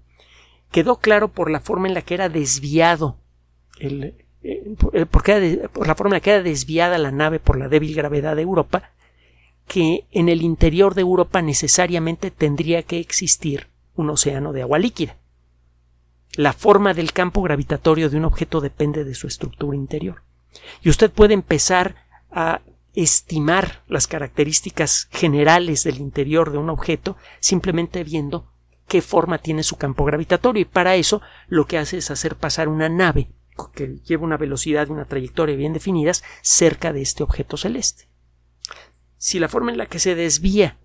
quedó 0.71 0.97
claro 0.97 1.29
por 1.29 1.49
la 1.49 1.59
forma 1.59 1.87
en 1.87 1.93
la 1.93 2.01
que 2.01 2.13
era 2.13 2.29
desviado 2.29 3.17
el, 3.79 4.03
eh, 4.03 4.75
eh, 4.93 5.05
por, 5.07 5.69
por 5.69 5.87
la 5.87 5.95
forma 5.95 6.15
en 6.15 6.17
la 6.17 6.19
que 6.21 6.31
era 6.31 6.43
desviada 6.43 6.97
la 6.97 7.11
nave 7.11 7.39
por 7.39 7.57
la 7.57 7.67
débil 7.67 7.95
gravedad 7.95 8.35
de 8.35 8.43
Europa, 8.43 8.91
que 9.67 10.05
en 10.11 10.29
el 10.29 10.43
interior 10.43 10.93
de 10.93 11.01
Europa 11.01 11.41
necesariamente 11.41 12.29
tendría 12.29 12.83
que 12.83 12.99
existir 12.99 13.69
un 13.95 14.09
océano 14.09 14.53
de 14.53 14.61
agua 14.61 14.77
líquida. 14.77 15.17
La 16.33 16.53
forma 16.53 16.93
del 16.93 17.13
campo 17.13 17.41
gravitatorio 17.41 18.09
de 18.09 18.17
un 18.17 18.25
objeto 18.25 18.61
depende 18.61 19.03
de 19.03 19.15
su 19.15 19.25
estructura 19.25 19.75
interior. 19.75 20.21
Y 20.81 20.89
usted 20.89 21.11
puede 21.11 21.33
empezar 21.33 21.95
a 22.29 22.61
estimar 22.93 23.83
las 23.87 24.07
características 24.07 25.07
generales 25.11 25.83
del 25.83 25.97
interior 25.97 26.51
de 26.51 26.57
un 26.57 26.69
objeto 26.69 27.17
simplemente 27.39 28.03
viendo 28.03 28.47
qué 28.87 29.01
forma 29.01 29.39
tiene 29.39 29.63
su 29.63 29.77
campo 29.77 30.05
gravitatorio 30.05 30.61
y 30.61 30.65
para 30.65 30.95
eso 30.95 31.21
lo 31.47 31.65
que 31.65 31.77
hace 31.77 31.97
es 31.97 32.11
hacer 32.11 32.35
pasar 32.35 32.67
una 32.67 32.89
nave 32.89 33.29
que 33.73 33.99
lleva 34.05 34.25
una 34.25 34.37
velocidad 34.37 34.87
y 34.87 34.91
una 34.91 35.05
trayectoria 35.05 35.55
bien 35.55 35.73
definidas 35.73 36.23
cerca 36.41 36.91
de 36.91 37.01
este 37.01 37.23
objeto 37.23 37.57
celeste. 37.57 38.09
Si 39.17 39.39
la 39.39 39.47
forma 39.47 39.71
en 39.71 39.77
la 39.77 39.85
que 39.85 39.99
se 39.99 40.13
desvía 40.13 40.77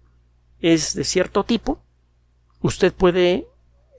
es 0.61 0.95
de 0.95 1.05
cierto 1.05 1.45
tipo, 1.45 1.83
usted 2.61 2.93
puede 2.93 3.49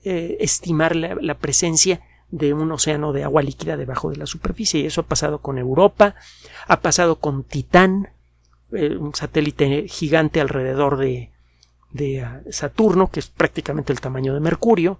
eh, 0.04 0.38
estimar 0.40 0.96
la 0.96 1.38
presencia 1.38 2.02
de 2.32 2.54
un 2.54 2.72
océano 2.72 3.14
de 3.14 3.24
agua 3.24 3.44
líquida 3.44 3.78
debajo 3.78 4.10
de 4.10 4.18
la 4.18 4.26
superficie. 4.26 4.80
Y 4.82 4.86
eso 4.86 5.02
ha 5.02 5.06
pasado 5.06 5.40
con 5.40 5.58
Europa, 5.58 6.16
ha 6.68 6.80
pasado 6.80 7.20
con 7.20 7.44
Titán, 7.44 8.10
eh, 8.72 8.96
un 8.96 9.14
satélite 9.14 9.88
gigante 9.88 10.42
alrededor 10.42 10.98
de, 10.98 11.32
de 11.94 12.22
ah, 12.22 12.42
Saturno, 12.50 13.10
que 13.10 13.20
es 13.20 13.28
prácticamente 13.28 13.94
el 13.94 14.02
tamaño 14.02 14.34
de 14.34 14.40
Mercurio, 14.40 15.00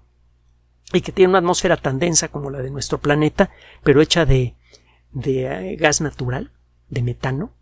y 0.92 1.00
que 1.00 1.12
tiene 1.12 1.30
una 1.30 1.38
atmósfera 1.38 1.76
tan 1.76 1.98
densa 1.98 2.28
como 2.28 2.50
la 2.50 2.60
de 2.60 2.70
nuestro 2.70 2.98
planeta, 2.98 3.50
pero 3.82 4.02
hecha 4.02 4.26
de, 4.26 4.54
de 5.12 5.46
eh, 5.46 5.76
gas 5.76 6.00
natural, 6.00 6.50
de 6.88 7.02
metano, 7.02 7.52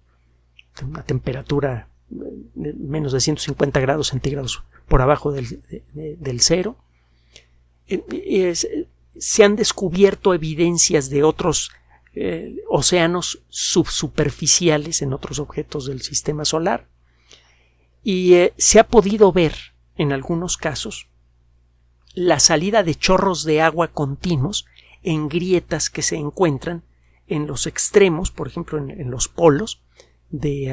una 0.82 1.02
temperatura 1.02 1.88
de 2.08 2.72
menos 2.74 3.12
de 3.12 3.20
150 3.20 3.78
grados 3.80 4.08
centígrados 4.08 4.64
por 4.88 5.02
abajo 5.02 5.30
del, 5.30 5.62
del 5.94 6.40
cero. 6.40 6.76
se 7.86 9.44
han 9.44 9.56
descubierto 9.56 10.34
evidencias 10.34 11.10
de 11.10 11.22
otros 11.22 11.70
eh, 12.12 12.56
océanos 12.68 13.44
subsuperficiales 13.48 15.02
en 15.02 15.12
otros 15.12 15.38
objetos 15.38 15.86
del 15.86 16.02
sistema 16.02 16.44
solar 16.44 16.88
y 18.02 18.34
eh, 18.34 18.54
se 18.56 18.80
ha 18.80 18.84
podido 18.84 19.32
ver 19.32 19.54
en 19.96 20.12
algunos 20.12 20.56
casos 20.56 21.08
la 22.14 22.40
salida 22.40 22.82
de 22.82 22.94
chorros 22.94 23.44
de 23.44 23.62
agua 23.62 23.88
continuos 23.88 24.66
en 25.02 25.28
grietas 25.28 25.90
que 25.90 26.02
se 26.02 26.16
encuentran 26.16 26.82
en 27.26 27.46
los 27.46 27.66
extremos, 27.66 28.30
por 28.30 28.48
ejemplo 28.48 28.78
en, 28.78 29.10
los 29.10 29.28
polos 29.28 29.82
de 30.30 30.72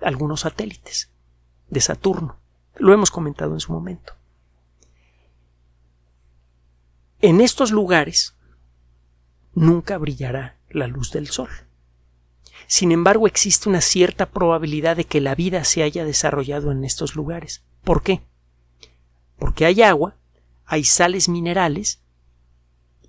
algunos 0.00 0.40
satélites 0.40 1.10
de 1.68 1.80
Saturno. 1.80 2.38
Lo 2.76 2.92
hemos 2.92 3.10
comentado 3.10 3.54
en 3.54 3.60
su 3.60 3.72
momento. 3.72 4.14
En 7.20 7.40
estos 7.40 7.72
lugares 7.72 8.36
nunca 9.54 9.98
brillará 9.98 10.58
la 10.70 10.86
luz 10.86 11.10
del 11.10 11.28
sol. 11.28 11.48
Sin 12.66 12.92
embargo, 12.92 13.26
existe 13.26 13.68
una 13.68 13.80
cierta 13.80 14.26
probabilidad 14.26 14.96
de 14.96 15.04
que 15.04 15.20
la 15.20 15.34
vida 15.34 15.64
se 15.64 15.82
haya 15.82 16.04
desarrollado 16.04 16.72
en 16.72 16.84
estos 16.84 17.14
lugares. 17.14 17.64
¿Por 17.84 18.02
qué? 18.02 18.22
Porque 19.38 19.66
hay 19.66 19.82
agua, 19.82 20.16
hay 20.64 20.84
sales 20.84 21.28
minerales 21.28 22.00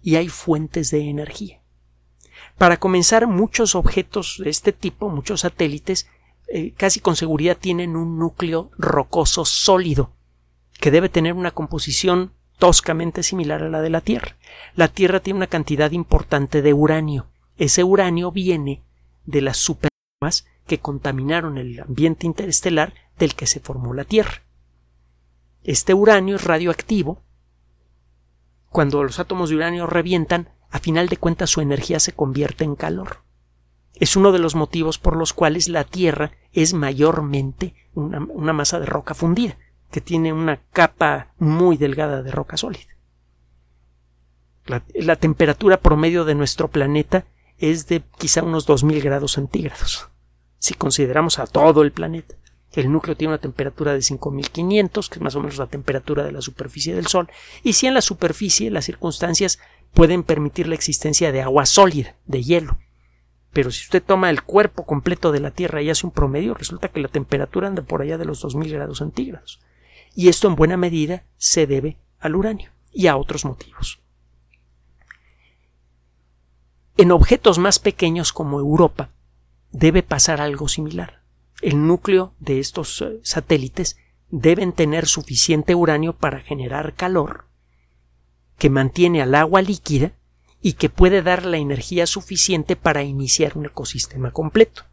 y 0.01 0.15
hay 0.15 0.29
fuentes 0.29 0.91
de 0.91 1.09
energía. 1.09 1.61
Para 2.57 2.77
comenzar, 2.77 3.27
muchos 3.27 3.75
objetos 3.75 4.41
de 4.43 4.49
este 4.49 4.71
tipo, 4.71 5.09
muchos 5.09 5.41
satélites, 5.41 6.07
eh, 6.47 6.73
casi 6.75 6.99
con 6.99 7.15
seguridad 7.15 7.57
tienen 7.57 7.95
un 7.95 8.17
núcleo 8.17 8.71
rocoso 8.77 9.45
sólido, 9.45 10.11
que 10.79 10.91
debe 10.91 11.09
tener 11.09 11.33
una 11.33 11.51
composición 11.51 12.33
toscamente 12.57 13.21
similar 13.21 13.63
a 13.63 13.69
la 13.69 13.81
de 13.81 13.89
la 13.89 14.01
Tierra. 14.01 14.37
La 14.75 14.87
Tierra 14.87 15.19
tiene 15.19 15.37
una 15.37 15.47
cantidad 15.47 15.91
importante 15.91 16.61
de 16.61 16.73
uranio, 16.73 17.27
ese 17.57 17.83
uranio 17.83 18.31
viene 18.31 18.83
de 19.27 19.41
las 19.41 19.57
supernovas 19.57 20.47
que 20.65 20.79
contaminaron 20.79 21.59
el 21.59 21.79
ambiente 21.79 22.25
interestelar 22.25 22.95
del 23.19 23.35
que 23.35 23.45
se 23.45 23.59
formó 23.59 23.93
la 23.93 24.03
Tierra. 24.03 24.41
Este 25.63 25.93
uranio 25.93 26.37
es 26.37 26.43
radioactivo. 26.43 27.21
Cuando 28.69 29.03
los 29.03 29.19
átomos 29.19 29.49
de 29.49 29.57
uranio 29.57 29.85
revientan, 29.85 30.49
a 30.69 30.79
final 30.79 31.07
de 31.07 31.17
cuentas 31.17 31.49
su 31.49 31.61
energía 31.61 31.99
se 31.99 32.13
convierte 32.13 32.63
en 32.63 32.75
calor. 32.75 33.23
Es 33.95 34.15
uno 34.15 34.31
de 34.31 34.39
los 34.39 34.55
motivos 34.55 34.97
por 34.97 35.15
los 35.15 35.33
cuales 35.33 35.69
la 35.69 35.83
Tierra 35.83 36.31
es 36.53 36.73
mayormente 36.73 37.73
una, 37.93 38.53
masa 38.53 38.79
de 38.79 38.85
roca 38.85 39.13
fundida, 39.13 39.57
que 39.91 40.01
tiene 40.01 40.33
una 40.33 40.57
capa 40.71 41.33
muy 41.39 41.77
delgada 41.77 42.21
de 42.21 42.31
roca 42.31 42.57
sólida. 42.57 42.95
La, 44.65 44.83
la, 44.93 45.15
temperatura 45.15 45.77
promedio 45.77 46.25
de 46.25 46.35
nuestro 46.35 46.67
planeta 46.67 47.25
es 47.57 47.87
de 47.87 48.03
quizá 48.17 48.43
unos 48.43 48.65
2000 48.65 49.01
grados 49.01 49.33
centígrados. 49.33 50.09
Si 50.59 50.73
consideramos 50.73 51.39
a 51.39 51.47
todo 51.47 51.81
el 51.81 51.91
planeta. 51.91 52.35
El 52.73 52.91
núcleo 52.91 53.15
tiene 53.15 53.33
una 53.33 53.41
temperatura 53.41 53.93
de 53.93 54.01
5500, 54.01 55.09
que 55.09 55.15
es 55.15 55.21
más 55.21 55.35
o 55.35 55.39
menos 55.39 55.57
la 55.57 55.67
temperatura 55.67 56.23
de 56.23 56.31
la 56.31 56.41
superficie 56.41 56.93
del 56.93 57.07
Sol, 57.07 57.29
y 57.63 57.73
si 57.73 57.87
en 57.87 57.93
la 57.93 58.01
superficie 58.01 58.69
las 58.69 58.85
circunstancias 58.85 59.59
pueden 59.93 60.23
permitir 60.23 60.67
la 60.67 60.75
existencia 60.75 61.31
de 61.31 61.41
agua 61.41 61.65
sólida, 61.65 62.15
de 62.25 62.43
hielo. 62.43 62.77
Pero 63.53 63.71
si 63.71 63.83
usted 63.83 64.03
toma 64.03 64.29
el 64.29 64.43
cuerpo 64.43 64.85
completo 64.85 65.31
de 65.31 65.39
la 65.39 65.51
Tierra 65.51 65.81
y 65.81 65.89
hace 65.89 66.05
un 66.05 66.11
promedio, 66.11 66.53
resulta 66.53 66.89
que 66.89 66.99
la 66.99 67.07
temperatura 67.07 67.67
anda 67.67 67.81
por 67.81 68.01
allá 68.01 68.17
de 68.17 68.25
los 68.25 68.41
2000 68.41 68.71
grados 68.71 68.99
centígrados. 68.99 69.59
Y 70.13 70.27
esto 70.27 70.47
en 70.47 70.55
buena 70.55 70.77
medida 70.77 71.23
se 71.37 71.65
debe 71.65 71.97
al 72.19 72.35
uranio 72.35 72.71
y 72.91 73.07
a 73.07 73.17
otros 73.17 73.45
motivos. 73.45 74.01
En 76.99 77.11
objetos 77.11 77.59
más 77.59 77.77
pequeños 77.77 78.33
como 78.33 78.59
Europa 78.59 79.11
debe 79.71 80.01
pasar 80.01 80.41
algo 80.41 80.67
similar. 80.67 81.21
El 81.61 81.85
núcleo 81.85 82.33
de 82.39 82.59
estos 82.59 83.03
eh, 83.03 83.19
satélites 83.21 83.97
deben 84.31 84.73
tener 84.73 85.05
suficiente 85.05 85.75
uranio 85.75 86.13
para 86.13 86.39
generar 86.39 86.95
calor 86.95 87.45
que 88.57 88.71
mantiene 88.71 89.21
al 89.21 89.35
agua 89.35 89.61
líquida 89.61 90.13
y 90.59 90.73
que 90.73 90.89
puede 90.89 91.21
dar 91.21 91.45
la 91.45 91.57
energía 91.57 92.07
suficiente 92.07 92.75
para 92.75 93.03
iniciar 93.03 93.55
un 93.55 93.67
ecosistema 93.67 94.31
completo. 94.31 94.83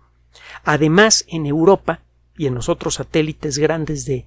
Además, 0.63 1.25
en 1.29 1.47
Europa 1.47 2.03
y 2.37 2.47
en 2.47 2.55
los 2.55 2.69
otros 2.69 2.97
satélites 2.97 3.57
grandes 3.57 4.05
de, 4.05 4.27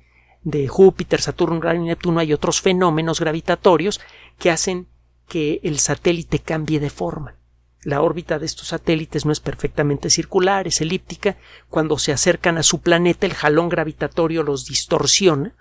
Júpiter, 0.68 1.22
Saturno, 1.22 1.58
Urano 1.58 1.84
y 1.84 1.88
Neptuno 1.90 2.22
hay 2.22 2.34
otros 2.34 2.62
fenómenos 2.62 3.20
gravitatorios 3.20 4.00
que 4.40 4.50
hacen 4.50 4.88
que 5.28 5.60
el 5.62 5.78
satélite 5.78 6.40
cambie 6.40 6.80
de 6.80 6.90
forma. 6.90 7.36
La 7.84 8.02
órbita 8.02 8.40
de 8.40 8.46
estos 8.46 8.70
satélites 8.70 9.26
no 9.26 9.32
es 9.32 9.40
perfectamente 9.40 10.10
circular, 10.10 10.68
es 10.68 10.82
elíptica. 10.82 11.38
Cuando 11.70 11.98
se 11.98 12.12
acercan 12.12 12.58
a 12.58 12.64
su 12.64 12.82
planeta, 12.82 13.26
el 13.26 13.34
jalón 13.34 13.70
gravitatorio 13.70 14.44
los 14.44 14.66
distorsiona. 14.66 15.54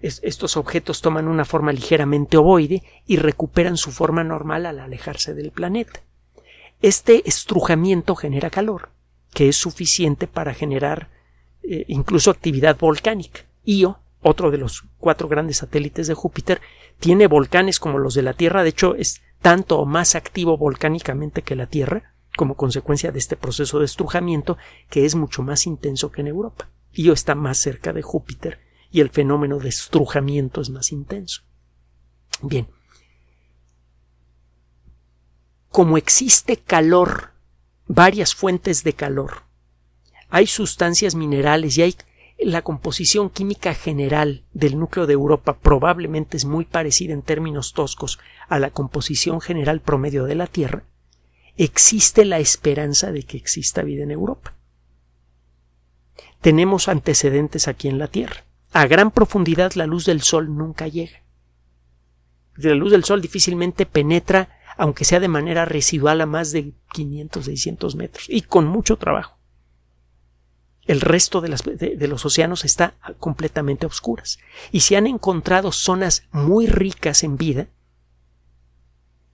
estos 0.00 0.56
objetos 0.56 1.02
toman 1.02 1.28
una 1.28 1.44
forma 1.44 1.72
ligeramente 1.72 2.36
ovoide 2.36 2.82
y 3.06 3.16
recuperan 3.16 3.76
su 3.76 3.92
forma 3.92 4.24
normal 4.24 4.66
al 4.66 4.80
alejarse 4.80 5.34
del 5.34 5.50
planeta. 5.50 6.00
Este 6.82 7.28
estrujamiento 7.28 8.14
genera 8.14 8.50
calor, 8.50 8.90
que 9.32 9.48
es 9.48 9.56
suficiente 9.56 10.26
para 10.26 10.54
generar 10.54 11.10
eh, 11.62 11.84
incluso 11.88 12.30
actividad 12.30 12.78
volcánica. 12.78 13.40
Io, 13.64 13.98
otro 14.22 14.50
de 14.50 14.58
los 14.58 14.84
cuatro 14.98 15.28
grandes 15.28 15.58
satélites 15.58 16.06
de 16.06 16.14
Júpiter, 16.14 16.60
tiene 16.98 17.26
volcanes 17.26 17.80
como 17.80 17.98
los 17.98 18.14
de 18.14 18.22
la 18.22 18.34
Tierra, 18.34 18.62
de 18.62 18.70
hecho 18.70 18.94
es 18.94 19.22
tanto 19.40 19.78
o 19.78 19.86
más 19.86 20.14
activo 20.14 20.56
volcánicamente 20.56 21.42
que 21.42 21.56
la 21.56 21.66
Tierra, 21.66 22.14
como 22.36 22.56
consecuencia 22.56 23.12
de 23.12 23.18
este 23.18 23.36
proceso 23.36 23.78
de 23.78 23.86
estrujamiento 23.86 24.58
que 24.90 25.04
es 25.04 25.14
mucho 25.14 25.42
más 25.42 25.66
intenso 25.66 26.12
que 26.12 26.20
en 26.20 26.28
Europa. 26.28 26.68
Io 26.92 27.12
está 27.12 27.34
más 27.34 27.58
cerca 27.58 27.92
de 27.92 28.02
Júpiter 28.02 28.60
y 28.90 29.00
el 29.00 29.10
fenómeno 29.10 29.58
de 29.58 29.68
estrujamiento 29.68 30.60
es 30.60 30.70
más 30.70 30.92
intenso. 30.92 31.42
Bien. 32.42 32.68
Como 35.70 35.98
existe 35.98 36.56
calor, 36.56 37.32
varias 37.86 38.34
fuentes 38.34 38.82
de 38.84 38.94
calor, 38.94 39.42
hay 40.28 40.46
sustancias 40.46 41.14
minerales 41.14 41.76
y 41.78 41.82
hay 41.82 41.96
la 42.38 42.62
composición 42.62 43.30
química 43.30 43.74
general 43.74 44.44
del 44.52 44.78
núcleo 44.78 45.06
de 45.06 45.14
Europa 45.14 45.56
probablemente 45.58 46.36
es 46.36 46.44
muy 46.44 46.64
parecida 46.64 47.12
en 47.12 47.22
términos 47.22 47.72
toscos 47.72 48.18
a 48.48 48.58
la 48.58 48.70
composición 48.70 49.40
general 49.40 49.80
promedio 49.80 50.24
de 50.24 50.34
la 50.34 50.46
Tierra, 50.46 50.84
existe 51.56 52.24
la 52.24 52.38
esperanza 52.38 53.10
de 53.10 53.22
que 53.22 53.38
exista 53.38 53.82
vida 53.82 54.02
en 54.02 54.10
Europa. 54.10 54.54
Tenemos 56.42 56.88
antecedentes 56.88 57.68
aquí 57.68 57.88
en 57.88 57.98
la 57.98 58.08
Tierra. 58.08 58.44
A 58.72 58.86
gran 58.86 59.10
profundidad 59.10 59.72
la 59.72 59.86
luz 59.86 60.04
del 60.04 60.20
Sol 60.20 60.54
nunca 60.54 60.86
llega. 60.86 61.22
La 62.56 62.74
luz 62.74 62.92
del 62.92 63.04
Sol 63.04 63.22
difícilmente 63.22 63.86
penetra, 63.86 64.60
aunque 64.76 65.06
sea 65.06 65.20
de 65.20 65.28
manera 65.28 65.64
residual, 65.64 66.20
a 66.20 66.26
más 66.26 66.52
de 66.52 66.74
500, 66.92 67.46
600 67.46 67.96
metros, 67.96 68.26
y 68.28 68.42
con 68.42 68.66
mucho 68.66 68.96
trabajo 68.96 69.35
el 70.86 71.00
resto 71.00 71.40
de, 71.40 72.06
los 72.06 72.24
océanos 72.24 72.64
está 72.64 72.94
completamente 73.18 73.86
a 73.86 73.88
oscuras. 73.88 74.38
Y 74.70 74.80
se 74.80 74.96
han 74.96 75.06
encontrado 75.06 75.72
zonas 75.72 76.24
muy 76.30 76.66
ricas 76.66 77.24
en 77.24 77.36
vida 77.36 77.68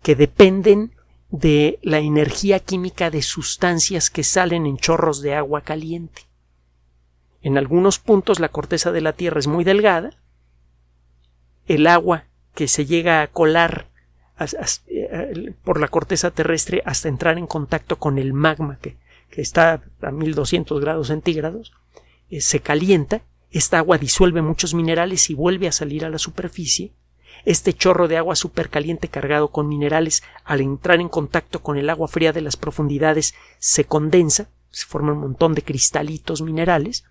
que 0.02 0.16
dependen 0.16 0.92
de 1.30 1.78
la 1.82 1.98
energía 1.98 2.58
química 2.60 3.10
de 3.10 3.22
sustancias 3.22 4.10
que 4.10 4.24
salen 4.24 4.66
en 4.66 4.76
chorros 4.76 5.20
de 5.22 5.34
agua 5.34 5.60
caliente. 5.60 6.22
En 7.42 7.58
algunos 7.58 7.98
puntos 7.98 8.40
la 8.40 8.48
corteza 8.48 8.92
de 8.92 9.00
la 9.00 9.12
Tierra 9.12 9.38
es 9.38 9.46
muy 9.46 9.64
delgada, 9.64 10.18
el 11.66 11.86
agua 11.86 12.24
que 12.54 12.68
se 12.68 12.86
llega 12.86 13.22
a 13.22 13.26
colar 13.28 13.90
eh, 14.86 15.54
por 15.64 15.80
la 15.80 15.88
corteza 15.88 16.30
terrestre 16.30 16.82
hasta 16.84 17.08
entrar 17.08 17.38
en 17.38 17.46
contacto 17.46 17.98
con 17.98 18.18
el 18.18 18.32
magma 18.32 18.78
que, 18.80 18.96
que 19.32 19.40
está 19.40 19.82
a 20.02 20.10
1200 20.10 20.78
grados 20.80 21.08
centígrados, 21.08 21.72
eh, 22.28 22.42
se 22.42 22.60
calienta, 22.60 23.22
esta 23.50 23.78
agua 23.78 23.96
disuelve 23.96 24.42
muchos 24.42 24.74
minerales 24.74 25.30
y 25.30 25.34
vuelve 25.34 25.66
a 25.68 25.72
salir 25.72 26.04
a 26.04 26.10
la 26.10 26.18
superficie. 26.18 26.92
Este 27.46 27.72
chorro 27.72 28.08
de 28.08 28.18
agua 28.18 28.36
supercaliente 28.36 29.08
cargado 29.08 29.48
con 29.48 29.68
minerales, 29.68 30.22
al 30.44 30.60
entrar 30.60 31.00
en 31.00 31.08
contacto 31.08 31.62
con 31.62 31.78
el 31.78 31.88
agua 31.88 32.08
fría 32.08 32.32
de 32.32 32.42
las 32.42 32.56
profundidades, 32.56 33.34
se 33.58 33.84
condensa, 33.84 34.50
se 34.70 34.86
forman 34.86 35.16
un 35.16 35.22
montón 35.22 35.54
de 35.54 35.62
cristalitos 35.62 36.42
minerales, 36.42 37.04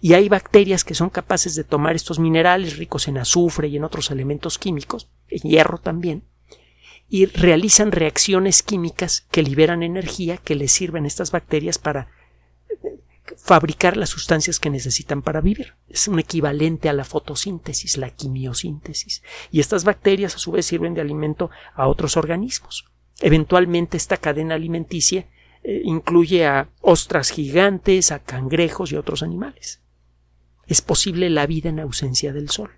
y 0.00 0.14
hay 0.14 0.28
bacterias 0.28 0.82
que 0.84 0.94
son 0.94 1.08
capaces 1.08 1.54
de 1.54 1.62
tomar 1.62 1.94
estos 1.94 2.18
minerales 2.18 2.78
ricos 2.78 3.06
en 3.06 3.18
azufre 3.18 3.68
y 3.68 3.76
en 3.76 3.84
otros 3.84 4.10
elementos 4.10 4.58
químicos, 4.58 5.08
en 5.28 5.48
hierro 5.48 5.78
también, 5.78 6.24
y 7.08 7.26
realizan 7.26 7.92
reacciones 7.92 8.62
químicas 8.62 9.26
que 9.30 9.42
liberan 9.42 9.82
energía 9.82 10.36
que 10.36 10.54
les 10.54 10.72
sirven 10.72 11.04
a 11.04 11.08
estas 11.08 11.30
bacterias 11.30 11.78
para 11.78 12.08
eh, 12.68 13.00
fabricar 13.36 13.96
las 13.96 14.10
sustancias 14.10 14.58
que 14.58 14.70
necesitan 14.70 15.22
para 15.22 15.40
vivir. 15.40 15.74
Es 15.88 16.08
un 16.08 16.18
equivalente 16.18 16.88
a 16.88 16.92
la 16.92 17.04
fotosíntesis, 17.04 17.96
la 17.98 18.10
quimiosíntesis. 18.10 19.22
Y 19.50 19.60
estas 19.60 19.84
bacterias 19.84 20.34
a 20.34 20.38
su 20.38 20.52
vez 20.52 20.66
sirven 20.66 20.94
de 20.94 21.02
alimento 21.02 21.50
a 21.74 21.86
otros 21.86 22.16
organismos. 22.16 22.86
Eventualmente 23.20 23.96
esta 23.96 24.16
cadena 24.16 24.54
alimenticia 24.54 25.28
eh, 25.62 25.82
incluye 25.84 26.46
a 26.46 26.68
ostras 26.80 27.30
gigantes, 27.30 28.12
a 28.12 28.18
cangrejos 28.18 28.92
y 28.92 28.96
otros 28.96 29.22
animales. 29.22 29.80
Es 30.66 30.82
posible 30.82 31.30
la 31.30 31.46
vida 31.46 31.68
en 31.68 31.80
ausencia 31.80 32.32
del 32.32 32.50
sol. 32.50 32.70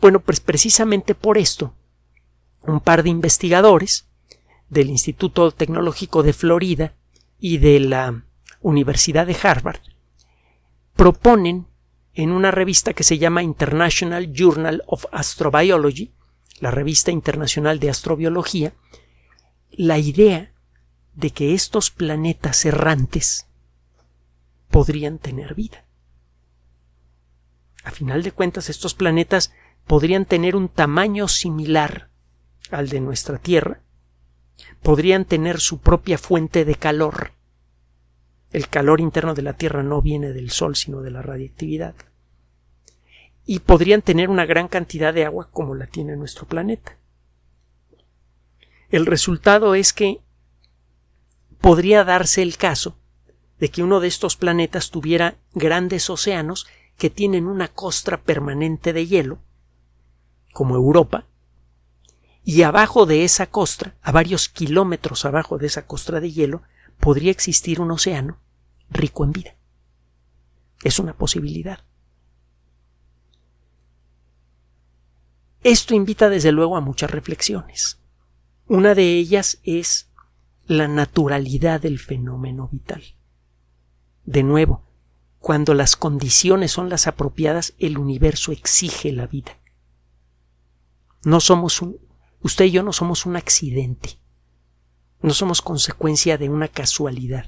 Bueno, 0.00 0.20
pues 0.20 0.40
precisamente 0.40 1.14
por 1.14 1.38
esto, 1.38 1.74
un 2.66 2.80
par 2.80 3.02
de 3.02 3.10
investigadores 3.10 4.06
del 4.68 4.90
Instituto 4.90 5.50
Tecnológico 5.50 6.22
de 6.22 6.32
Florida 6.32 6.94
y 7.38 7.58
de 7.58 7.80
la 7.80 8.24
Universidad 8.60 9.26
de 9.26 9.36
Harvard 9.42 9.80
proponen 10.94 11.66
en 12.14 12.30
una 12.30 12.50
revista 12.50 12.92
que 12.92 13.04
se 13.04 13.18
llama 13.18 13.42
International 13.42 14.32
Journal 14.32 14.82
of 14.86 15.06
Astrobiology, 15.12 16.12
la 16.60 16.70
revista 16.70 17.10
internacional 17.10 17.80
de 17.80 17.90
astrobiología, 17.90 18.74
la 19.70 19.98
idea 19.98 20.52
de 21.14 21.30
que 21.30 21.54
estos 21.54 21.90
planetas 21.90 22.64
errantes 22.64 23.46
podrían 24.68 25.18
tener 25.18 25.54
vida. 25.54 25.84
A 27.82 27.90
final 27.90 28.22
de 28.22 28.32
cuentas, 28.32 28.70
estos 28.70 28.94
planetas 28.94 29.52
podrían 29.86 30.24
tener 30.24 30.54
un 30.54 30.68
tamaño 30.68 31.26
similar 31.28 32.11
al 32.72 32.88
de 32.88 33.00
nuestra 33.00 33.38
Tierra, 33.38 33.80
podrían 34.82 35.24
tener 35.24 35.60
su 35.60 35.78
propia 35.78 36.18
fuente 36.18 36.64
de 36.64 36.74
calor. 36.74 37.32
El 38.50 38.68
calor 38.68 39.00
interno 39.00 39.34
de 39.34 39.42
la 39.42 39.54
Tierra 39.54 39.82
no 39.82 40.02
viene 40.02 40.32
del 40.32 40.50
Sol, 40.50 40.76
sino 40.76 41.00
de 41.00 41.10
la 41.10 41.22
radiactividad. 41.22 41.94
Y 43.46 43.60
podrían 43.60 44.02
tener 44.02 44.28
una 44.28 44.46
gran 44.46 44.68
cantidad 44.68 45.14
de 45.14 45.24
agua 45.24 45.48
como 45.50 45.74
la 45.74 45.86
tiene 45.86 46.16
nuestro 46.16 46.46
planeta. 46.46 46.96
El 48.90 49.06
resultado 49.06 49.74
es 49.74 49.92
que 49.92 50.20
podría 51.60 52.04
darse 52.04 52.42
el 52.42 52.56
caso 52.56 52.98
de 53.58 53.70
que 53.70 53.82
uno 53.82 54.00
de 54.00 54.08
estos 54.08 54.36
planetas 54.36 54.90
tuviera 54.90 55.36
grandes 55.54 56.10
océanos 56.10 56.66
que 56.98 57.08
tienen 57.08 57.46
una 57.46 57.68
costra 57.68 58.20
permanente 58.20 58.92
de 58.92 59.06
hielo, 59.06 59.38
como 60.52 60.76
Europa, 60.76 61.26
y 62.44 62.62
abajo 62.62 63.06
de 63.06 63.24
esa 63.24 63.46
costra, 63.46 63.96
a 64.02 64.12
varios 64.12 64.48
kilómetros 64.48 65.24
abajo 65.24 65.58
de 65.58 65.66
esa 65.66 65.86
costra 65.86 66.20
de 66.20 66.32
hielo, 66.32 66.62
podría 66.98 67.30
existir 67.30 67.80
un 67.80 67.90
océano 67.90 68.38
rico 68.90 69.24
en 69.24 69.32
vida. 69.32 69.56
Es 70.82 70.98
una 70.98 71.14
posibilidad. 71.14 71.80
Esto 75.62 75.94
invita 75.94 76.28
desde 76.28 76.50
luego 76.50 76.76
a 76.76 76.80
muchas 76.80 77.10
reflexiones. 77.10 78.00
Una 78.66 78.94
de 78.94 79.16
ellas 79.16 79.60
es 79.62 80.08
la 80.66 80.88
naturalidad 80.88 81.80
del 81.80 82.00
fenómeno 82.00 82.68
vital. 82.68 83.02
De 84.24 84.42
nuevo, 84.42 84.82
cuando 85.38 85.74
las 85.74 85.94
condiciones 85.94 86.72
son 86.72 86.88
las 86.88 87.06
apropiadas, 87.06 87.74
el 87.78 87.98
universo 87.98 88.50
exige 88.50 89.12
la 89.12 89.26
vida. 89.26 89.58
No 91.24 91.40
somos 91.40 91.80
un, 91.82 91.98
Usted 92.42 92.66
y 92.66 92.70
yo 92.72 92.82
no 92.82 92.92
somos 92.92 93.26
un 93.26 93.36
accidente. 93.36 94.18
No 95.20 95.32
somos 95.32 95.62
consecuencia 95.62 96.38
de 96.38 96.48
una 96.48 96.68
casualidad. 96.68 97.46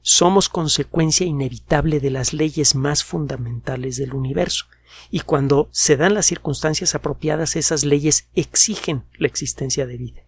Somos 0.00 0.48
consecuencia 0.48 1.26
inevitable 1.26 2.00
de 2.00 2.10
las 2.10 2.32
leyes 2.32 2.74
más 2.74 3.04
fundamentales 3.04 3.96
del 3.96 4.14
universo. 4.14 4.66
Y 5.10 5.20
cuando 5.20 5.68
se 5.70 5.96
dan 5.96 6.14
las 6.14 6.26
circunstancias 6.26 6.94
apropiadas, 6.94 7.56
esas 7.56 7.84
leyes 7.84 8.28
exigen 8.34 9.04
la 9.16 9.28
existencia 9.28 9.86
de 9.86 9.96
vida. 9.96 10.22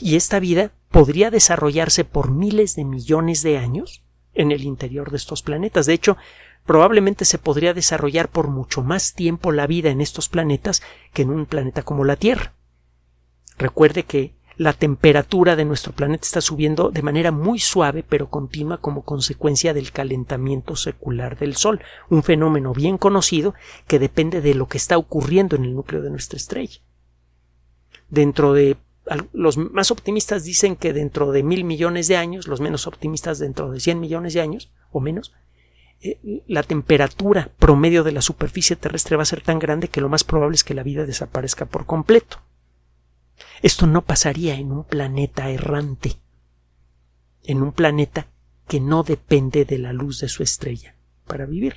Y 0.00 0.16
esta 0.16 0.40
vida 0.40 0.72
podría 0.90 1.30
desarrollarse 1.30 2.04
por 2.04 2.30
miles 2.30 2.74
de 2.74 2.84
millones 2.84 3.42
de 3.42 3.58
años 3.58 4.02
en 4.34 4.52
el 4.52 4.64
interior 4.64 5.10
de 5.10 5.18
estos 5.18 5.42
planetas. 5.42 5.86
De 5.86 5.94
hecho, 5.94 6.16
probablemente 6.68 7.24
se 7.24 7.38
podría 7.38 7.72
desarrollar 7.72 8.28
por 8.28 8.48
mucho 8.48 8.82
más 8.82 9.14
tiempo 9.14 9.52
la 9.52 9.66
vida 9.66 9.88
en 9.88 10.02
estos 10.02 10.28
planetas 10.28 10.82
que 11.14 11.22
en 11.22 11.30
un 11.30 11.46
planeta 11.46 11.82
como 11.82 12.04
la 12.04 12.16
Tierra. 12.16 12.52
Recuerde 13.56 14.02
que 14.02 14.34
la 14.58 14.74
temperatura 14.74 15.56
de 15.56 15.64
nuestro 15.64 15.94
planeta 15.94 16.26
está 16.26 16.42
subiendo 16.42 16.90
de 16.90 17.00
manera 17.00 17.32
muy 17.32 17.58
suave 17.58 18.04
pero 18.06 18.28
continua 18.28 18.76
como 18.82 19.02
consecuencia 19.02 19.72
del 19.72 19.92
calentamiento 19.92 20.76
secular 20.76 21.38
del 21.38 21.56
Sol, 21.56 21.80
un 22.10 22.22
fenómeno 22.22 22.74
bien 22.74 22.98
conocido 22.98 23.54
que 23.86 23.98
depende 23.98 24.42
de 24.42 24.54
lo 24.54 24.68
que 24.68 24.76
está 24.76 24.98
ocurriendo 24.98 25.56
en 25.56 25.64
el 25.64 25.74
núcleo 25.74 26.02
de 26.02 26.10
nuestra 26.10 26.36
estrella. 26.36 26.80
Dentro 28.10 28.52
de 28.52 28.76
los 29.32 29.56
más 29.56 29.90
optimistas 29.90 30.44
dicen 30.44 30.76
que 30.76 30.92
dentro 30.92 31.32
de 31.32 31.42
mil 31.42 31.64
millones 31.64 32.08
de 32.08 32.18
años, 32.18 32.46
los 32.46 32.60
menos 32.60 32.86
optimistas 32.86 33.38
dentro 33.38 33.70
de 33.70 33.80
cien 33.80 34.00
millones 34.00 34.34
de 34.34 34.42
años 34.42 34.70
o 34.92 35.00
menos, 35.00 35.32
eh, 36.00 36.42
la 36.46 36.62
temperatura 36.62 37.50
promedio 37.58 38.04
de 38.04 38.12
la 38.12 38.22
superficie 38.22 38.76
terrestre 38.76 39.16
va 39.16 39.22
a 39.22 39.26
ser 39.26 39.42
tan 39.42 39.58
grande 39.58 39.88
que 39.88 40.00
lo 40.00 40.08
más 40.08 40.24
probable 40.24 40.54
es 40.54 40.64
que 40.64 40.74
la 40.74 40.82
vida 40.82 41.06
desaparezca 41.06 41.66
por 41.66 41.86
completo. 41.86 42.40
Esto 43.62 43.86
no 43.86 44.02
pasaría 44.02 44.54
en 44.54 44.72
un 44.72 44.84
planeta 44.84 45.50
errante, 45.50 46.16
en 47.44 47.62
un 47.62 47.72
planeta 47.72 48.28
que 48.68 48.80
no 48.80 49.02
depende 49.02 49.64
de 49.64 49.78
la 49.78 49.92
luz 49.92 50.20
de 50.20 50.28
su 50.28 50.42
estrella 50.42 50.94
para 51.26 51.46
vivir. 51.46 51.76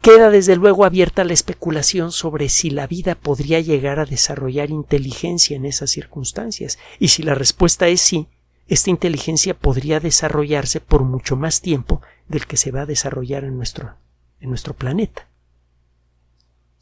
Queda 0.00 0.30
desde 0.30 0.54
luego 0.54 0.84
abierta 0.84 1.24
la 1.24 1.32
especulación 1.32 2.12
sobre 2.12 2.48
si 2.48 2.70
la 2.70 2.86
vida 2.86 3.16
podría 3.16 3.58
llegar 3.60 3.98
a 3.98 4.04
desarrollar 4.04 4.70
inteligencia 4.70 5.56
en 5.56 5.64
esas 5.64 5.90
circunstancias, 5.90 6.78
y 7.00 7.08
si 7.08 7.24
la 7.24 7.34
respuesta 7.34 7.88
es 7.88 8.00
sí, 8.00 8.28
esta 8.68 8.90
inteligencia 8.90 9.54
podría 9.54 9.98
desarrollarse 9.98 10.80
por 10.80 11.02
mucho 11.02 11.36
más 11.36 11.60
tiempo 11.60 12.00
del 12.28 12.46
que 12.46 12.56
se 12.56 12.70
va 12.70 12.82
a 12.82 12.86
desarrollar 12.86 13.44
en 13.44 13.56
nuestro, 13.56 13.96
en 14.40 14.50
nuestro 14.50 14.74
planeta 14.74 15.28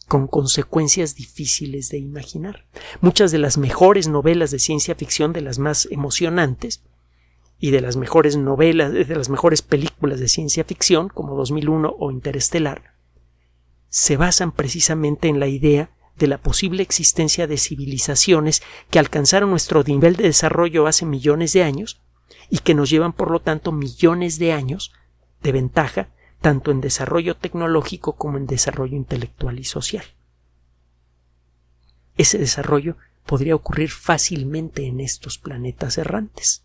con 0.08 0.28
consecuencias 0.28 1.16
difíciles 1.16 1.88
de 1.88 1.98
imaginar. 1.98 2.64
Muchas 3.00 3.32
de 3.32 3.38
las 3.38 3.58
mejores 3.58 4.06
novelas 4.06 4.52
de 4.52 4.60
ciencia 4.60 4.94
ficción, 4.94 5.32
de 5.32 5.40
las 5.40 5.58
más 5.58 5.88
emocionantes, 5.90 6.82
y 7.58 7.70
de 7.70 7.80
las 7.80 7.96
mejores 7.96 8.36
novelas, 8.36 8.92
de 8.92 9.16
las 9.16 9.28
mejores 9.28 9.62
películas 9.62 10.20
de 10.20 10.28
ciencia 10.28 10.64
ficción, 10.64 11.08
como 11.08 11.34
2001 11.36 11.96
o 11.98 12.10
Interestelar, 12.10 12.94
se 13.88 14.16
basan 14.16 14.52
precisamente 14.52 15.28
en 15.28 15.40
la 15.40 15.46
idea 15.46 15.90
de 16.18 16.26
la 16.26 16.38
posible 16.38 16.82
existencia 16.82 17.46
de 17.46 17.58
civilizaciones 17.58 18.62
que 18.90 18.98
alcanzaron 18.98 19.50
nuestro 19.50 19.82
nivel 19.82 20.16
de 20.16 20.24
desarrollo 20.24 20.86
hace 20.86 21.04
millones 21.04 21.52
de 21.52 21.62
años 21.62 22.00
y 22.50 22.58
que 22.58 22.74
nos 22.74 22.90
llevan 22.90 23.12
por 23.12 23.30
lo 23.30 23.40
tanto 23.40 23.72
millones 23.72 24.38
de 24.38 24.52
años 24.52 24.92
de 25.42 25.52
ventaja 25.52 26.08
tanto 26.40 26.70
en 26.70 26.80
desarrollo 26.80 27.36
tecnológico 27.36 28.16
como 28.16 28.38
en 28.38 28.46
desarrollo 28.46 28.96
intelectual 28.96 29.58
y 29.58 29.64
social. 29.64 30.04
Ese 32.16 32.38
desarrollo 32.38 32.96
podría 33.26 33.54
ocurrir 33.54 33.90
fácilmente 33.90 34.86
en 34.86 35.00
estos 35.00 35.38
planetas 35.38 35.98
errantes. 35.98 36.64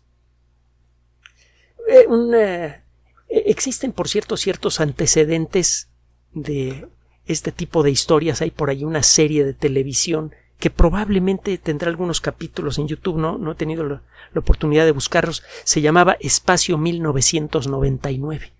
Eh, 1.88 2.06
eh, 2.34 2.82
existen, 3.28 3.92
por 3.92 4.08
cierto, 4.08 4.36
ciertos 4.36 4.80
antecedentes 4.80 5.88
de 6.32 6.88
este 7.26 7.52
tipo 7.52 7.82
de 7.82 7.90
historias. 7.90 8.42
Hay 8.42 8.50
por 8.50 8.70
ahí 8.70 8.84
una 8.84 9.02
serie 9.02 9.44
de 9.44 9.54
televisión 9.54 10.32
que 10.62 10.70
probablemente 10.70 11.58
tendrá 11.58 11.88
algunos 11.88 12.20
capítulos 12.20 12.78
en 12.78 12.86
YouTube, 12.86 13.18
no, 13.18 13.36
no 13.36 13.50
he 13.50 13.54
tenido 13.56 13.82
la, 13.82 14.02
oportunidad 14.36 14.84
de 14.84 14.92
buscarlos. 14.92 15.42
Se 15.64 15.80
llamaba 15.80 16.16
Espacio 16.20 16.78
1999. 16.78 18.52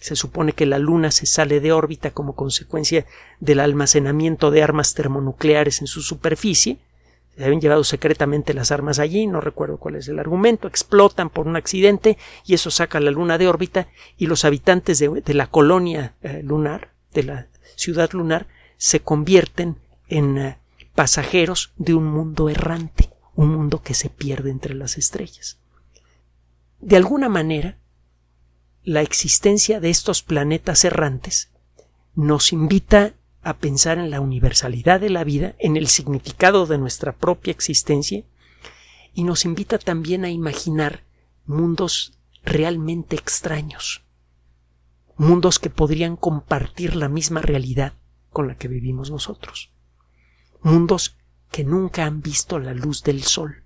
Se 0.00 0.16
supone 0.16 0.54
que 0.54 0.64
la 0.64 0.78
Luna 0.78 1.10
se 1.10 1.26
sale 1.26 1.60
de 1.60 1.72
órbita 1.72 2.10
como 2.10 2.34
consecuencia 2.34 3.04
del 3.38 3.60
almacenamiento 3.60 4.50
de 4.50 4.62
armas 4.62 4.94
termonucleares 4.94 5.82
en 5.82 5.88
su 5.88 6.00
superficie. 6.00 6.78
Se 7.36 7.44
habían 7.44 7.60
llevado 7.60 7.84
secretamente 7.84 8.54
las 8.54 8.72
armas 8.72 8.98
allí, 8.98 9.26
no 9.26 9.42
recuerdo 9.42 9.76
cuál 9.76 9.96
es 9.96 10.08
el 10.08 10.18
argumento, 10.20 10.68
explotan 10.68 11.28
por 11.28 11.46
un 11.46 11.56
accidente 11.56 12.16
y 12.46 12.54
eso 12.54 12.70
saca 12.70 12.96
a 12.96 13.02
la 13.02 13.10
Luna 13.10 13.36
de 13.36 13.48
órbita 13.48 13.88
y 14.16 14.26
los 14.26 14.46
habitantes 14.46 14.98
de, 14.98 15.34
la 15.34 15.48
colonia 15.48 16.14
eh, 16.22 16.40
lunar, 16.42 16.91
de 17.12 17.22
la 17.22 17.46
ciudad 17.76 18.12
lunar, 18.12 18.46
se 18.76 19.00
convierten 19.00 19.76
en 20.08 20.38
eh, 20.38 20.58
pasajeros 20.94 21.72
de 21.76 21.94
un 21.94 22.04
mundo 22.04 22.48
errante, 22.48 23.10
un 23.34 23.52
mundo 23.54 23.82
que 23.82 23.94
se 23.94 24.10
pierde 24.10 24.50
entre 24.50 24.74
las 24.74 24.98
estrellas. 24.98 25.58
de 26.80 26.96
alguna 26.96 27.28
manera, 27.28 27.78
la 28.84 29.02
existencia 29.02 29.78
de 29.78 29.90
estos 29.90 30.22
planetas 30.22 30.84
errantes 30.84 31.50
nos 32.14 32.52
invita 32.52 33.14
a 33.42 33.56
pensar 33.58 33.98
en 33.98 34.10
la 34.10 34.20
universalidad 34.20 35.00
de 35.00 35.10
la 35.10 35.24
vida, 35.24 35.54
en 35.58 35.76
el 35.76 35.88
significado 35.88 36.66
de 36.66 36.78
nuestra 36.78 37.12
propia 37.12 37.52
existencia, 37.52 38.24
y 39.14 39.24
nos 39.24 39.44
invita 39.44 39.78
también 39.78 40.24
a 40.24 40.30
imaginar 40.30 41.02
mundos 41.46 42.18
realmente 42.44 43.16
extraños, 43.16 44.02
mundos 45.16 45.58
que 45.58 45.70
podrían 45.70 46.16
compartir 46.16 46.96
la 46.96 47.08
misma 47.08 47.42
realidad 47.42 47.94
con 48.30 48.48
la 48.48 48.56
que 48.56 48.68
vivimos 48.68 49.10
nosotros, 49.10 49.72
mundos 50.62 51.16
que 51.50 51.64
nunca 51.64 52.04
han 52.06 52.22
visto 52.22 52.58
la 52.58 52.74
luz 52.74 53.02
del 53.02 53.22
sol, 53.22 53.64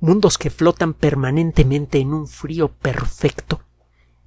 mundos 0.00 0.36
que 0.36 0.50
flotan 0.50 0.94
permanentemente 0.94 1.98
en 1.98 2.12
un 2.12 2.26
frío 2.28 2.72
perfecto 2.72 3.62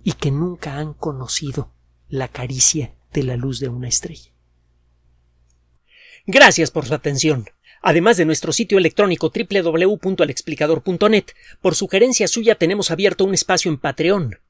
y 0.04 0.14
que 0.14 0.32
nunca 0.32 0.78
han 0.78 0.94
conocido 0.94 1.72
la 2.10 2.30
caricia 2.30 2.96
de 3.14 3.24
la 3.24 3.36
luz 3.36 3.60
de 3.60 3.70
una 3.70 3.88
estrella. 3.88 4.32
Gracias 6.26 6.72
por 6.72 6.86
su 6.86 6.94
atención. 6.94 7.50
Además 7.82 8.18
de 8.18 8.26
nuestro 8.26 8.52
sitio 8.52 8.78
electrónico 8.78 9.32
www.alexplicador.net, 9.32 11.26
por 11.62 11.76
sugerencia 11.76 12.28
suya 12.28 12.56
tenemos 12.56 12.92
abierto 12.92 13.24
un 13.24 13.34
espacio 13.34 13.72
en 13.72 13.78
Patreon, 13.78 14.40